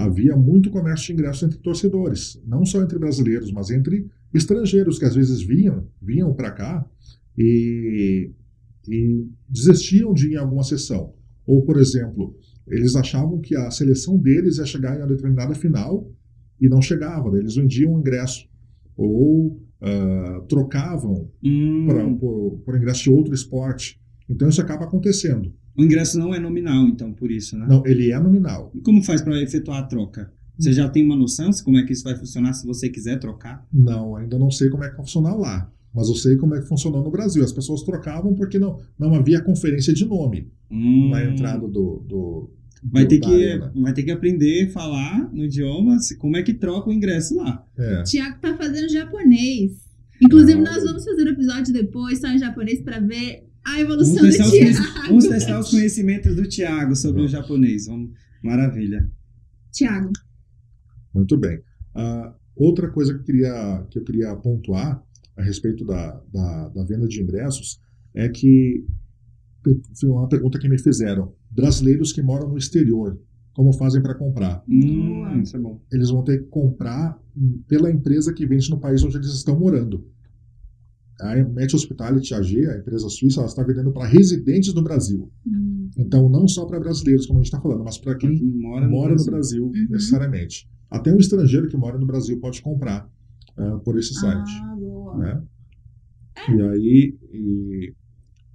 havia 0.00 0.34
muito 0.34 0.70
comércio 0.70 1.06
de 1.08 1.12
ingressos 1.12 1.42
entre 1.42 1.58
torcedores, 1.58 2.40
não 2.46 2.64
só 2.64 2.82
entre 2.82 2.98
brasileiros, 2.98 3.52
mas 3.52 3.70
entre 3.70 4.06
estrangeiros 4.32 4.98
que 4.98 5.04
às 5.04 5.14
vezes 5.14 5.42
vinham, 5.42 5.86
vinham 6.00 6.32
para 6.32 6.50
cá 6.52 6.86
e, 7.36 8.30
e, 8.88 9.26
desistiam 9.48 10.14
de 10.14 10.28
ir 10.28 10.32
em 10.32 10.36
alguma 10.36 10.62
sessão. 10.62 11.12
Ou, 11.46 11.62
por 11.62 11.76
exemplo, 11.76 12.34
Eles 12.66 12.94
achavam 12.94 13.40
que 13.40 13.56
a 13.56 13.70
seleção 13.70 14.16
deles 14.16 14.58
ia 14.58 14.64
chegar 14.64 14.94
em 14.94 14.98
uma 15.00 15.08
determinada 15.08 15.54
final 15.54 16.08
e 16.60 16.68
não 16.68 16.80
chegava. 16.80 17.36
Eles 17.36 17.56
vendiam 17.56 17.94
o 17.94 17.98
ingresso 17.98 18.48
ou 18.96 19.60
uh, 19.82 20.46
trocavam 20.48 21.28
Hum, 21.42 21.86
pra, 21.88 22.08
por, 22.14 22.60
por 22.64 22.76
ingresso 22.76 23.02
de 23.04 23.10
outro 23.10 23.34
esporte. 23.34 24.00
Então 24.28 24.48
isso 24.48 24.60
acaba 24.62 24.84
acontecendo. 24.84 25.52
O 25.76 25.82
ingresso 25.84 26.18
não 26.18 26.34
é 26.34 26.38
nominal, 26.38 26.86
então, 26.86 27.12
por 27.12 27.30
isso, 27.30 27.56
né? 27.56 27.66
Não, 27.68 27.86
ele 27.86 28.10
é 28.12 28.18
nominal. 28.18 28.70
E 28.74 28.80
como 28.80 29.02
faz 29.02 29.22
para 29.22 29.40
efetuar 29.40 29.78
a 29.78 29.82
troca? 29.84 30.32
Você 30.58 30.72
já 30.72 30.88
tem 30.88 31.04
uma 31.04 31.16
noção 31.16 31.48
de 31.50 31.62
como 31.62 31.78
é 31.78 31.84
que 31.84 31.92
isso 31.92 32.04
vai 32.04 32.14
funcionar 32.14 32.52
se 32.52 32.66
você 32.66 32.88
quiser 32.88 33.18
trocar? 33.18 33.66
Não, 33.72 34.14
ainda 34.16 34.38
não 34.38 34.50
sei 34.50 34.68
como 34.68 34.84
é 34.84 34.90
que 34.90 34.96
vai 34.96 35.04
funcionar 35.06 35.34
lá. 35.34 35.72
Mas 35.94 36.08
eu 36.08 36.14
sei 36.14 36.36
como 36.36 36.54
é 36.54 36.60
que 36.60 36.68
funcionou 36.68 37.02
no 37.02 37.10
Brasil. 37.10 37.42
As 37.42 37.52
pessoas 37.52 37.82
trocavam 37.82 38.34
porque 38.34 38.58
não, 38.58 38.78
não 38.98 39.14
havia 39.14 39.40
conferência 39.40 39.92
de 39.92 40.04
nome 40.04 40.48
Hum, 40.70 41.08
na 41.10 41.24
entrada 41.24 41.66
do. 41.66 42.04
do 42.06 42.50
Vai 42.82 43.06
ter, 43.06 43.18
que, 43.18 43.26
arena. 43.26 43.72
vai 43.76 43.92
ter 43.92 44.02
que 44.04 44.10
aprender 44.10 44.66
a 44.68 44.70
falar 44.70 45.30
no 45.34 45.44
idioma 45.44 45.98
se- 45.98 46.16
como 46.16 46.36
é 46.36 46.42
que 46.42 46.54
troca 46.54 46.88
o 46.88 46.92
ingresso 46.92 47.36
lá. 47.36 47.66
É. 47.76 48.02
Tiago 48.04 48.40
tá 48.40 48.56
fazendo 48.56 48.88
japonês. 48.90 49.72
Inclusive, 50.22 50.60
Ah, 50.60 50.62
nós 50.64 50.84
vamos 50.84 51.04
fazer 51.04 51.24
um 51.24 51.32
episódio 51.32 51.72
depois 51.74 52.20
só 52.20 52.28
em 52.28 52.38
japonês 52.38 52.80
pra 52.82 52.98
ver 53.00 53.48
a 53.72 53.84
Vamos 53.84 54.08
evolução 54.08 54.14
do 54.16 54.20
testar, 54.22 54.44
os 54.44 54.50
Tiago. 54.50 54.74
conheci- 54.76 55.08
vamos 55.08 55.26
testar 55.28 55.60
os 55.60 55.70
conhecimentos 55.70 56.36
do 56.36 56.48
Thiago 56.48 56.96
sobre 56.96 57.18
Vamos. 57.22 57.32
o 57.32 57.36
japonês. 57.36 57.86
Vamos. 57.86 58.10
Maravilha. 58.42 59.10
Tiago, 59.72 60.12
Muito 61.14 61.36
bem. 61.36 61.60
Ah, 61.94 62.34
outra 62.56 62.88
coisa 62.90 63.12
que 63.14 63.20
eu, 63.20 63.24
queria, 63.24 63.86
que 63.90 63.98
eu 63.98 64.04
queria 64.04 64.34
pontuar 64.36 65.02
a 65.36 65.42
respeito 65.42 65.84
da, 65.84 66.20
da, 66.32 66.68
da 66.68 66.84
venda 66.84 67.06
de 67.08 67.20
ingressos 67.22 67.80
é 68.14 68.28
que 68.28 68.84
foi 69.98 70.08
uma 70.08 70.28
pergunta 70.28 70.58
que 70.58 70.68
me 70.68 70.78
fizeram. 70.78 71.34
Brasileiros 71.50 72.12
que 72.12 72.22
moram 72.22 72.48
no 72.48 72.56
exterior, 72.58 73.18
como 73.52 73.72
fazem 73.72 74.00
para 74.02 74.14
comprar? 74.14 74.62
Hum, 74.68 75.40
isso 75.42 75.56
é 75.56 75.60
bom. 75.60 75.80
Eles 75.92 76.10
vão 76.10 76.22
ter 76.24 76.38
que 76.42 76.48
comprar 76.48 77.20
pela 77.68 77.90
empresa 77.90 78.32
que 78.32 78.46
vende 78.46 78.70
no 78.70 78.78
país 78.80 79.02
onde 79.02 79.16
eles 79.16 79.28
estão 79.32 79.58
morando. 79.58 80.06
A 81.20 81.34
Met 81.44 81.74
Hospitality 81.74 82.32
AG, 82.34 82.66
a 82.66 82.78
empresa 82.78 83.08
suíça, 83.08 83.40
ela 83.40 83.48
está 83.48 83.62
vendendo 83.62 83.92
para 83.92 84.06
residentes 84.06 84.72
do 84.72 84.82
Brasil. 84.82 85.30
Hum, 85.46 85.90
Então, 85.98 86.28
não 86.28 86.46
só 86.48 86.64
para 86.66 86.78
brasileiros, 86.80 87.26
como 87.26 87.38
a 87.38 87.42
gente 87.42 87.52
está 87.52 87.60
falando, 87.60 87.82
mas 87.84 87.98
para 87.98 88.14
quem 88.16 88.34
Quem 88.36 88.46
mora, 88.46 88.88
mora 88.88 89.14
no 89.14 89.24
Brasil. 89.24 89.30
Brasil, 89.30 89.64
Uhum. 89.66 89.86
necessariamente. 89.90 90.68
Até 90.90 91.12
um 91.12 91.18
estrangeiro 91.18 91.68
que 91.68 91.76
mora 91.76 91.98
no 91.98 92.06
Brasil 92.06 92.38
pode 92.40 92.62
comprar 92.62 93.08
ah, 93.56 93.78
por 93.84 93.98
esse 93.98 94.14
site. 94.14 94.50
Ah, 94.62 94.76
boa. 94.78 95.16
né? 95.18 95.42
E 96.48 96.62
aí, 96.62 97.18
e, 97.32 97.92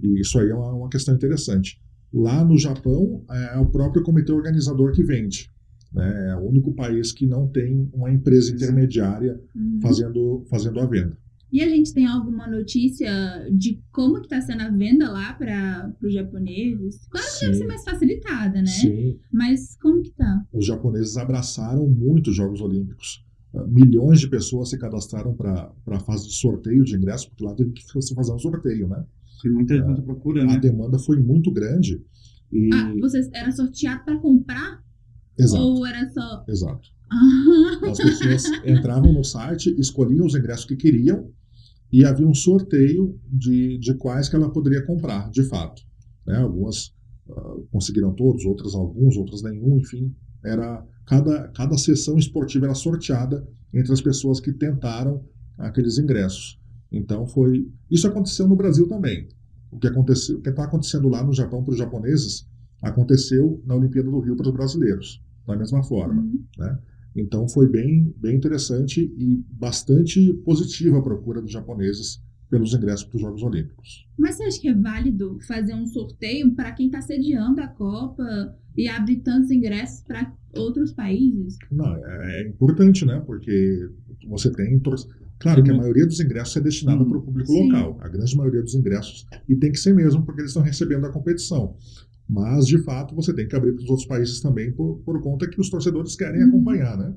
e 0.02 0.20
isso 0.22 0.40
aí 0.40 0.50
é 0.50 0.56
uma, 0.56 0.74
uma 0.74 0.90
questão 0.90 1.14
interessante. 1.14 1.80
Lá 2.14 2.44
no 2.44 2.58
Japão, 2.58 3.24
é 3.30 3.58
o 3.60 3.66
próprio 3.68 4.02
comitê 4.04 4.32
organizador 4.32 4.92
que 4.94 5.04
vende. 5.04 5.52
Né? 5.94 6.30
É 6.32 6.36
o 6.36 6.48
único 6.48 6.74
país 6.74 7.12
que 7.12 7.26
não 7.28 7.48
tem 7.48 7.90
uma 7.94 8.12
empresa 8.12 8.52
intermediária 8.54 9.40
Uhum. 9.56 9.80
fazendo, 9.82 10.44
fazendo 10.50 10.80
a 10.80 10.86
venda. 10.86 11.18
E 11.56 11.62
a 11.64 11.70
gente 11.70 11.94
tem 11.94 12.06
alguma 12.06 12.46
notícia 12.50 13.10
de 13.50 13.82
como 13.90 14.20
que 14.22 14.28
tá 14.28 14.42
sendo 14.42 14.64
a 14.64 14.70
venda 14.70 15.10
lá 15.10 15.32
para 15.36 15.90
os 16.04 16.14
japoneses? 16.14 17.08
Claro 17.10 17.26
que 17.26 17.40
deve 17.46 17.54
Sim. 17.54 17.60
ser 17.62 17.68
mais 17.68 17.84
facilitada, 17.86 18.60
né? 18.60 18.66
Sim, 18.66 19.18
Mas 19.32 19.78
como 19.82 20.02
que 20.04 20.12
tá? 20.12 20.44
os 20.52 20.66
japoneses 20.66 21.16
abraçaram 21.16 21.88
muito 21.88 22.30
os 22.32 22.36
Jogos 22.36 22.60
Olímpicos. 22.60 23.24
Ah, 23.56 23.66
Milhões 23.70 24.20
de 24.20 24.28
pessoas 24.28 24.70
se 24.70 24.78
cadastraram 24.78 25.34
para 25.34 25.72
a 25.92 26.00
fase 26.02 26.28
de 26.28 26.34
sorteio 26.36 26.84
de 26.84 26.94
ingressos, 26.94 27.28
porque 27.30 27.46
lá 27.46 27.56
teve 27.56 27.72
que 27.72 27.84
se 28.02 28.14
fazer 28.14 28.34
um 28.34 28.40
sorteio, 28.40 28.90
né? 28.90 29.06
Tem 29.42 29.50
muita 29.50 29.78
gente 29.78 30.02
procurando, 30.02 30.50
A 30.50 30.54
né? 30.56 30.60
demanda 30.60 31.00
foi 31.00 31.18
muito 31.22 31.50
grande. 31.54 32.04
E... 32.52 32.70
Ah, 32.74 32.94
vocês 33.00 33.30
era 33.34 33.50
sorteado 33.54 34.04
para 34.04 34.18
comprar? 34.20 34.84
Exato, 35.40 35.64
Ou 35.64 35.86
era 35.86 36.06
só. 36.10 36.44
exato. 36.50 36.90
Ah, 37.10 37.80
As 37.92 37.98
pessoas 37.98 38.44
entravam 38.66 39.14
no 39.14 39.24
site, 39.24 39.74
escolhiam 39.80 40.26
os 40.26 40.36
ingressos 40.36 40.66
que 40.66 40.76
queriam 40.76 41.30
e 41.92 42.04
havia 42.04 42.28
um 42.28 42.34
sorteio 42.34 43.20
de, 43.28 43.78
de 43.80 43.94
quais 43.96 44.28
que 44.28 44.36
ela 44.36 44.52
poderia 44.52 44.86
comprar, 44.86 45.30
de 45.30 45.44
fato. 45.44 45.82
Né? 46.26 46.38
Algumas 46.38 46.94
ah, 47.30 47.56
conseguiram 47.72 48.14
todos, 48.14 48.46
outras 48.46 48.76
alguns, 48.76 49.16
outras 49.18 49.42
nenhum, 49.42 49.78
enfim. 49.78 50.14
Era 50.44 50.86
cada, 51.06 51.48
cada 51.50 51.78
sessão 51.78 52.18
esportiva 52.18 52.66
era 52.66 52.76
sorteada 52.76 53.48
entre 53.74 53.92
as 53.94 54.02
pessoas 54.02 54.40
que 54.40 54.54
tentaram 54.54 55.24
aqueles 55.58 55.98
ingressos. 55.98 56.60
Então 56.92 57.26
foi 57.28 57.68
isso 57.90 58.08
aconteceu 58.08 58.48
no 58.48 58.56
Brasil 58.56 58.88
também. 58.88 59.28
O 59.72 59.80
que 59.80 59.88
aconteceu, 59.88 60.38
o 60.38 60.42
que 60.42 60.50
está 60.50 60.64
acontecendo 60.64 61.10
lá 61.10 61.24
no 61.24 61.34
Japão 61.34 61.64
para 61.64 61.74
os 61.74 61.78
japoneses 61.78 62.48
aconteceu 62.82 63.62
na 63.66 63.76
Olimpíada 63.76 64.10
do 64.10 64.20
Rio 64.20 64.36
para 64.36 64.48
os 64.48 64.54
brasileiros, 64.54 65.22
da 65.46 65.56
mesma 65.56 65.84
forma. 65.84 66.22
Uhum. 66.22 66.46
Então 67.16 67.48
foi 67.48 67.70
bem, 67.70 68.14
bem 68.18 68.36
interessante 68.36 69.02
e 69.02 69.44
bastante 69.52 70.34
positiva 70.44 70.98
a 71.00 71.02
procura 71.02 71.42
dos 71.42 71.52
japoneses 71.52 72.22
pelos 72.50 72.74
ingressos 72.74 73.06
para 73.06 73.16
os 73.16 73.22
Jogos 73.22 73.44
Olímpicos. 73.44 74.08
Mas 74.18 74.36
você 74.36 74.44
acha 74.44 74.62
que 74.62 74.68
é 74.68 74.74
válido 74.74 75.40
fazer 75.48 75.74
um 75.74 75.86
sorteio 75.86 76.54
para 76.54 76.72
quem 76.74 76.88
está 76.88 77.02
sediando 77.02 77.62
a 77.62 77.68
Copa 77.68 78.56
e 78.78 78.88
abrir 78.88 79.18
tantos 79.18 79.50
ingressos 79.52 80.04
para 80.04 80.34
outros 80.56 80.92
países? 80.94 81.58
Não, 81.72 81.96
é, 81.96 82.42
é 82.42 82.48
importante, 82.48 83.06
né? 83.06 83.22
Porque 83.26 83.90
você 84.28 84.52
tem. 84.52 84.82
Claro 85.40 85.64
que 85.64 85.72
a 85.72 85.76
maioria 85.76 86.06
dos 86.06 86.20
ingressos 86.20 86.56
é 86.56 86.62
destinada 86.62 87.04
para 87.04 87.18
o 87.18 87.22
público 87.22 87.52
Sim. 87.52 87.68
local. 87.68 87.98
A 88.02 88.08
grande 88.08 88.36
maioria 88.38 88.62
dos 88.62 88.74
ingressos. 88.74 89.26
E 89.50 89.56
tem 89.56 89.72
que 89.72 89.80
ser 89.80 89.94
mesmo, 89.94 90.24
porque 90.24 90.42
eles 90.42 90.52
estão 90.52 90.64
recebendo 90.64 91.06
a 91.06 91.12
competição. 91.12 91.76
Mas, 92.28 92.66
de 92.66 92.78
fato, 92.80 93.14
você 93.16 93.34
tem 93.34 93.48
que 93.48 93.56
abrir 93.56 93.74
para 93.74 93.84
os 93.84 93.90
outros 93.90 94.08
países 94.08 94.40
também, 94.42 94.72
por, 94.72 94.98
por 95.06 95.22
conta 95.22 95.48
que 95.50 95.60
os 95.62 95.70
torcedores 95.70 96.16
querem 96.16 96.42
Uhum. 96.44 96.50
acompanhar, 96.50 96.98
né? 96.98 97.14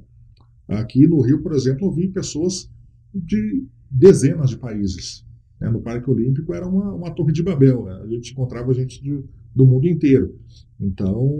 Aqui 0.68 1.06
no 1.06 1.20
Rio, 1.22 1.42
por 1.42 1.54
exemplo, 1.54 1.86
eu 1.86 1.92
vi 1.92 2.08
pessoas 2.08 2.70
de 3.14 3.64
dezenas 3.90 4.50
de 4.50 4.58
países. 4.58 5.24
né? 5.60 5.70
No 5.70 5.80
Parque 5.80 6.08
Olímpico 6.10 6.52
era 6.52 6.68
uma, 6.68 6.94
uma 6.94 7.10
torre 7.10 7.32
de 7.32 7.42
Babel, 7.42 7.84
né? 7.86 8.00
A 8.04 8.06
gente 8.06 8.32
encontrava 8.32 8.72
gente 8.74 9.02
de- 9.02 9.24
do 9.54 9.66
mundo 9.66 9.88
inteiro. 9.88 10.36
Então, 10.78 11.36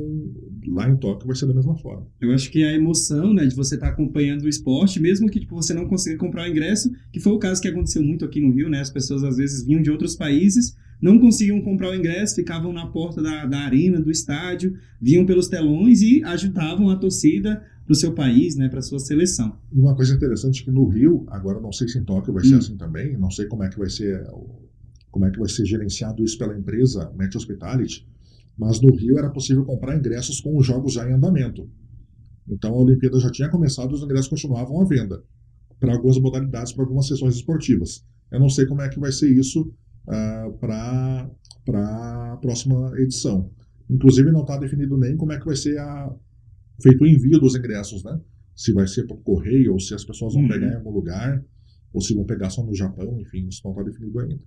lá 0.67 0.89
em 0.89 0.97
Tóquio 0.97 1.27
vai 1.27 1.37
ser 1.37 1.47
da 1.47 1.55
mesma 1.55 1.77
forma. 1.77 2.07
Eu 2.21 2.33
acho 2.33 2.51
que 2.51 2.65
a 2.65 2.73
emoção, 2.73 3.33
né, 3.33 3.47
de 3.47 3.55
você 3.55 3.75
estar 3.77 3.89
acompanhando 3.89 4.43
o 4.43 4.49
esporte, 4.49 4.99
mesmo 4.99 5.29
que 5.31 5.39
tipo, 5.41 5.55
você 5.55 5.73
não 5.75 5.87
consiga 5.87 6.17
comprar 6.19 6.49
o 6.49 6.51
ingresso, 6.51 6.91
que 7.13 7.21
foi 7.21 7.33
o 7.33 7.39
caso 7.39 7.61
que 7.63 7.69
aconteceu 7.69 8.03
muito 8.03 8.25
aqui 8.25 8.41
no 8.41 8.51
Rio, 8.53 8.69
né? 8.69 8.81
As 8.81 8.91
pessoas 8.91 9.23
às 9.23 9.37
vezes 9.37 9.65
vinham 9.65 9.83
de 9.83 9.91
outros 9.91 10.17
países, 10.17 10.75
não 11.01 11.19
conseguiam 11.19 11.61
comprar 11.61 11.91
o 11.91 11.95
ingresso, 11.95 12.35
ficavam 12.35 12.73
na 12.73 12.87
porta 12.87 13.23
da, 13.23 13.47
da 13.47 13.59
arena, 13.61 14.01
do 14.01 14.11
estádio, 14.11 14.77
vinham 15.01 15.25
pelos 15.25 15.49
telões 15.49 16.03
e 16.03 16.23
ajudavam 16.25 16.91
a 16.91 16.97
torcida 16.97 17.63
para 17.85 17.93
o 17.93 17.97
seu 17.97 18.13
país, 18.13 18.57
né, 18.57 18.69
para 18.69 18.83
sua 18.83 18.99
seleção. 18.99 19.57
E 19.73 19.81
uma 19.81 19.95
coisa 19.95 20.15
interessante 20.15 20.63
é 20.63 20.65
que 20.65 20.71
no 20.71 20.87
Rio, 20.89 21.25
agora 21.29 21.61
não 21.61 21.73
sei 21.73 21.89
se 21.89 21.99
em 21.99 22.05
Tóquio 22.05 22.35
vai 22.35 22.45
ser 22.45 22.57
Hum. 22.57 22.59
assim 22.59 22.77
também, 22.77 23.17
não 23.17 23.31
sei 23.31 23.47
como 23.47 23.63
é 23.65 23.69
que 23.69 23.79
vai 23.79 23.89
ser 23.89 24.27
como 25.11 25.25
é 25.25 25.31
que 25.31 25.39
vai 25.39 25.49
ser 25.49 25.65
gerenciado 25.65 26.23
isso 26.23 26.37
pela 26.37 26.57
empresa 26.57 27.11
Met 27.17 27.35
Hospitality, 27.37 28.07
mas 28.57 28.81
no 28.81 28.95
Rio 28.95 29.19
era 29.19 29.31
possível 29.31 29.65
comprar 29.65 29.97
ingressos 29.97 30.41
com 30.41 30.57
os 30.57 30.67
jogos 30.67 30.93
já 30.93 31.09
em 31.09 31.15
andamento. 31.15 31.69
Então 32.47 32.75
a 32.75 32.81
Olimpíada 32.83 33.19
já 33.19 33.31
tinha 33.31 33.49
começado 33.49 33.91
e 33.91 33.95
os 33.95 34.03
ingressos 34.03 34.29
continuavam 34.29 34.81
à 34.81 34.85
venda 34.85 35.23
para 35.81 35.93
algumas 35.95 36.19
modalidades, 36.19 36.73
para 36.73 36.85
algumas 36.85 37.07
sessões 37.07 37.37
esportivas. 37.37 38.05
Eu 38.31 38.39
não 38.39 38.49
sei 38.51 38.67
como 38.67 38.83
é 38.83 38.89
que 38.89 39.01
vai 39.01 39.13
ser 39.13 39.31
isso 39.31 39.73
para 40.09 41.31
a 42.33 42.37
próxima 42.41 42.93
edição. 42.99 43.51
Inclusive 43.91 44.31
não 44.33 44.41
está 44.43 44.57
definido 44.59 44.97
nem 44.97 45.17
como 45.17 45.33
é 45.33 45.39
que 45.39 45.47
vai 45.47 45.57
ser 45.57 45.79
a, 45.79 46.15
feito 46.83 47.03
o 47.03 47.07
envio 47.07 47.39
dos 47.39 47.55
ingressos, 47.55 48.03
né? 48.05 48.21
Se 48.55 48.73
vai 48.73 48.87
ser 48.87 49.07
por 49.07 49.19
correio 49.23 49.73
ou 49.73 49.81
se 49.81 49.95
as 49.95 50.05
pessoas 50.05 50.35
vão 50.35 50.43
Uhum. 50.43 50.49
pegar 50.49 50.73
em 50.73 50.75
algum 50.77 50.91
lugar 50.91 51.43
ou 51.93 52.01
se 52.01 52.15
vão 52.15 52.25
pegar 52.25 52.51
só 52.51 52.65
no 52.65 52.75
Japão, 52.75 53.19
enfim, 53.21 53.47
isso 53.49 53.63
não 53.65 53.73
está 53.73 53.83
definido 53.85 54.19
ainda. 54.21 54.41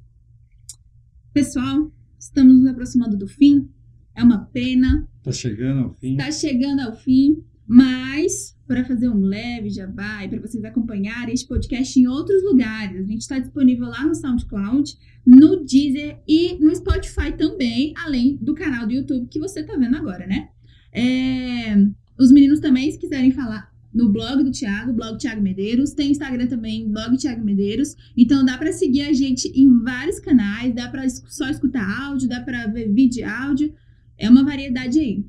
Pessoal, 1.34 1.92
estamos 2.20 2.56
nos 2.60 2.68
aproximando 2.68 3.18
do 3.18 3.28
fim. 3.28 3.70
É 4.16 4.22
uma 4.24 4.46
pena. 4.46 5.08
Tá 5.24 5.32
chegando 5.32 5.80
ao 5.86 5.94
fim. 5.96 6.12
Está 6.18 6.32
chegando 6.32 6.80
ao 6.82 6.94
fim. 6.96 7.44
Mas, 7.74 8.54
para 8.68 8.84
fazer 8.84 9.08
um 9.08 9.22
leve 9.22 9.70
jabá 9.70 10.26
e 10.26 10.28
para 10.28 10.42
vocês 10.42 10.62
acompanharem 10.66 11.34
este 11.34 11.48
podcast 11.48 11.98
em 11.98 12.06
outros 12.06 12.44
lugares, 12.44 13.00
a 13.00 13.04
gente 13.04 13.22
está 13.22 13.40
disponível 13.40 13.88
lá 13.88 14.06
no 14.06 14.14
SoundCloud, 14.14 14.94
no 15.26 15.64
Deezer 15.64 16.20
e 16.28 16.58
no 16.60 16.76
Spotify 16.76 17.32
também, 17.32 17.94
além 17.96 18.36
do 18.42 18.54
canal 18.54 18.86
do 18.86 18.92
YouTube 18.92 19.30
que 19.30 19.40
você 19.40 19.62
está 19.62 19.78
vendo 19.78 19.96
agora, 19.96 20.28
né? 20.28 20.50
É, 20.92 21.78
Os 22.20 22.30
meninos 22.34 22.60
também, 22.60 22.92
se 22.92 23.00
quiserem 23.00 23.32
falar 23.32 23.72
no 23.94 24.12
blog 24.12 24.44
do 24.44 24.52
Thiago, 24.52 24.92
blog 24.92 25.18
Thiago 25.18 25.42
Medeiros, 25.42 25.94
tem 25.94 26.12
Instagram 26.12 26.48
também, 26.48 26.92
blog 26.92 27.16
Thiago 27.16 27.46
Medeiros. 27.46 27.96
Então 28.18 28.44
dá 28.44 28.58
para 28.58 28.74
seguir 28.74 29.04
a 29.04 29.14
gente 29.14 29.48
em 29.56 29.82
vários 29.82 30.20
canais, 30.20 30.76
dá 30.76 30.90
para 30.90 31.10
só 31.10 31.48
escutar 31.48 31.88
áudio, 32.04 32.28
dá 32.28 32.42
para 32.42 32.68
ver 32.68 32.92
vídeo 32.92 33.22
e 33.22 33.24
áudio. 33.24 33.74
É 34.22 34.30
uma 34.30 34.46
variedade 34.46 35.00
aí. 35.00 35.26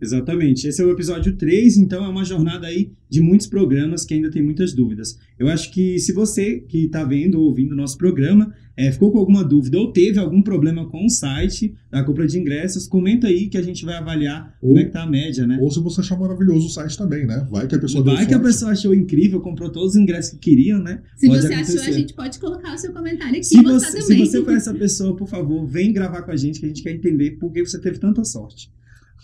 Exatamente. 0.00 0.66
Esse 0.66 0.80
é 0.80 0.84
o 0.84 0.90
episódio 0.90 1.36
3, 1.36 1.76
então 1.76 2.04
é 2.04 2.08
uma 2.08 2.24
jornada 2.24 2.66
aí 2.66 2.90
de 3.10 3.20
muitos 3.20 3.46
programas 3.48 4.04
que 4.04 4.14
ainda 4.14 4.30
tem 4.30 4.40
muitas 4.42 4.72
dúvidas. 4.72 5.18
Eu 5.38 5.48
acho 5.48 5.72
que 5.72 5.98
se 5.98 6.12
você 6.12 6.60
que 6.60 6.84
está 6.84 7.02
vendo 7.04 7.34
ou 7.40 7.46
ouvindo 7.48 7.72
o 7.72 7.76
nosso 7.76 7.98
programa 7.98 8.54
é, 8.76 8.90
ficou 8.92 9.10
com 9.10 9.18
alguma 9.18 9.42
dúvida 9.44 9.76
ou 9.78 9.92
teve 9.92 10.18
algum 10.18 10.40
problema 10.40 10.88
com 10.88 11.04
o 11.04 11.10
site 11.10 11.74
da 11.90 12.02
compra 12.04 12.26
de 12.26 12.38
ingressos, 12.38 12.86
comenta 12.86 13.26
aí 13.26 13.48
que 13.48 13.58
a 13.58 13.62
gente 13.62 13.84
vai 13.84 13.96
avaliar 13.96 14.56
Ou- 14.62 14.68
como 14.70 14.78
é 14.80 14.84
que 14.84 14.90
tá 14.92 15.02
a 15.02 15.06
média, 15.10 15.46
né? 15.46 15.58
Ou 15.60 15.70
se 15.70 15.80
você 15.80 16.00
achar 16.00 16.18
maravilhoso 16.18 16.68
o 16.68 16.70
site 16.70 16.96
também, 16.96 17.26
né? 17.26 17.46
Vai 17.50 17.66
que 17.66 17.74
a 17.74 17.78
pessoa 17.80 18.02
deu 18.04 18.14
Vai 18.14 18.24
que 18.26 18.32
a 18.32 18.36
sorte. 18.38 18.46
pessoa 18.52 18.70
achou 18.72 18.94
incrível, 18.94 19.40
comprou 19.40 19.70
todos 19.70 19.90
os 19.90 19.96
ingressos 20.00 20.32
que 20.34 20.38
queriam, 20.38 20.80
né? 20.82 21.02
Se 21.16 21.26
Pode 21.26 21.40
você 21.42 21.46
achou, 21.48 21.58
a 21.58 21.62
acontecer. 21.62 21.92
gente 21.92 22.14
pode 22.14 22.38
colocar 22.38 22.74
o 22.74 22.78
seu 22.78 22.92
comentário 22.92 23.34
aqui 23.34 23.44
Se 23.44 23.58
e 23.58 23.62
botar 23.62 23.78
você, 23.80 24.00
se 24.02 24.14
você 24.16 24.42
for 24.44 24.54
essa 24.54 24.72
pessoa, 24.72 25.16
por 25.16 25.28
favor, 25.28 25.66
vem 25.66 25.92
gravar 25.92 26.22
com 26.22 26.30
a 26.30 26.36
gente 26.36 26.60
que 26.60 26.64
a 26.64 26.68
gente 26.68 26.82
quer 26.82 26.92
entender 26.92 27.32
por 27.32 27.52
que 27.52 27.66
você 27.66 27.78
teve 27.80 27.98
tanta 27.98 28.24
sorte. 28.24 28.70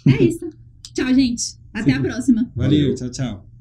É 0.07 0.23
isso. 0.23 0.51
Tchau, 0.93 1.15
gente. 1.15 1.55
Até 1.73 1.93
a 1.93 1.97
Sim. 1.97 2.03
próxima. 2.03 2.51
Valeu, 2.55 2.81
Valeu. 2.81 2.95
tchau, 2.95 3.11
tchau. 3.11 3.56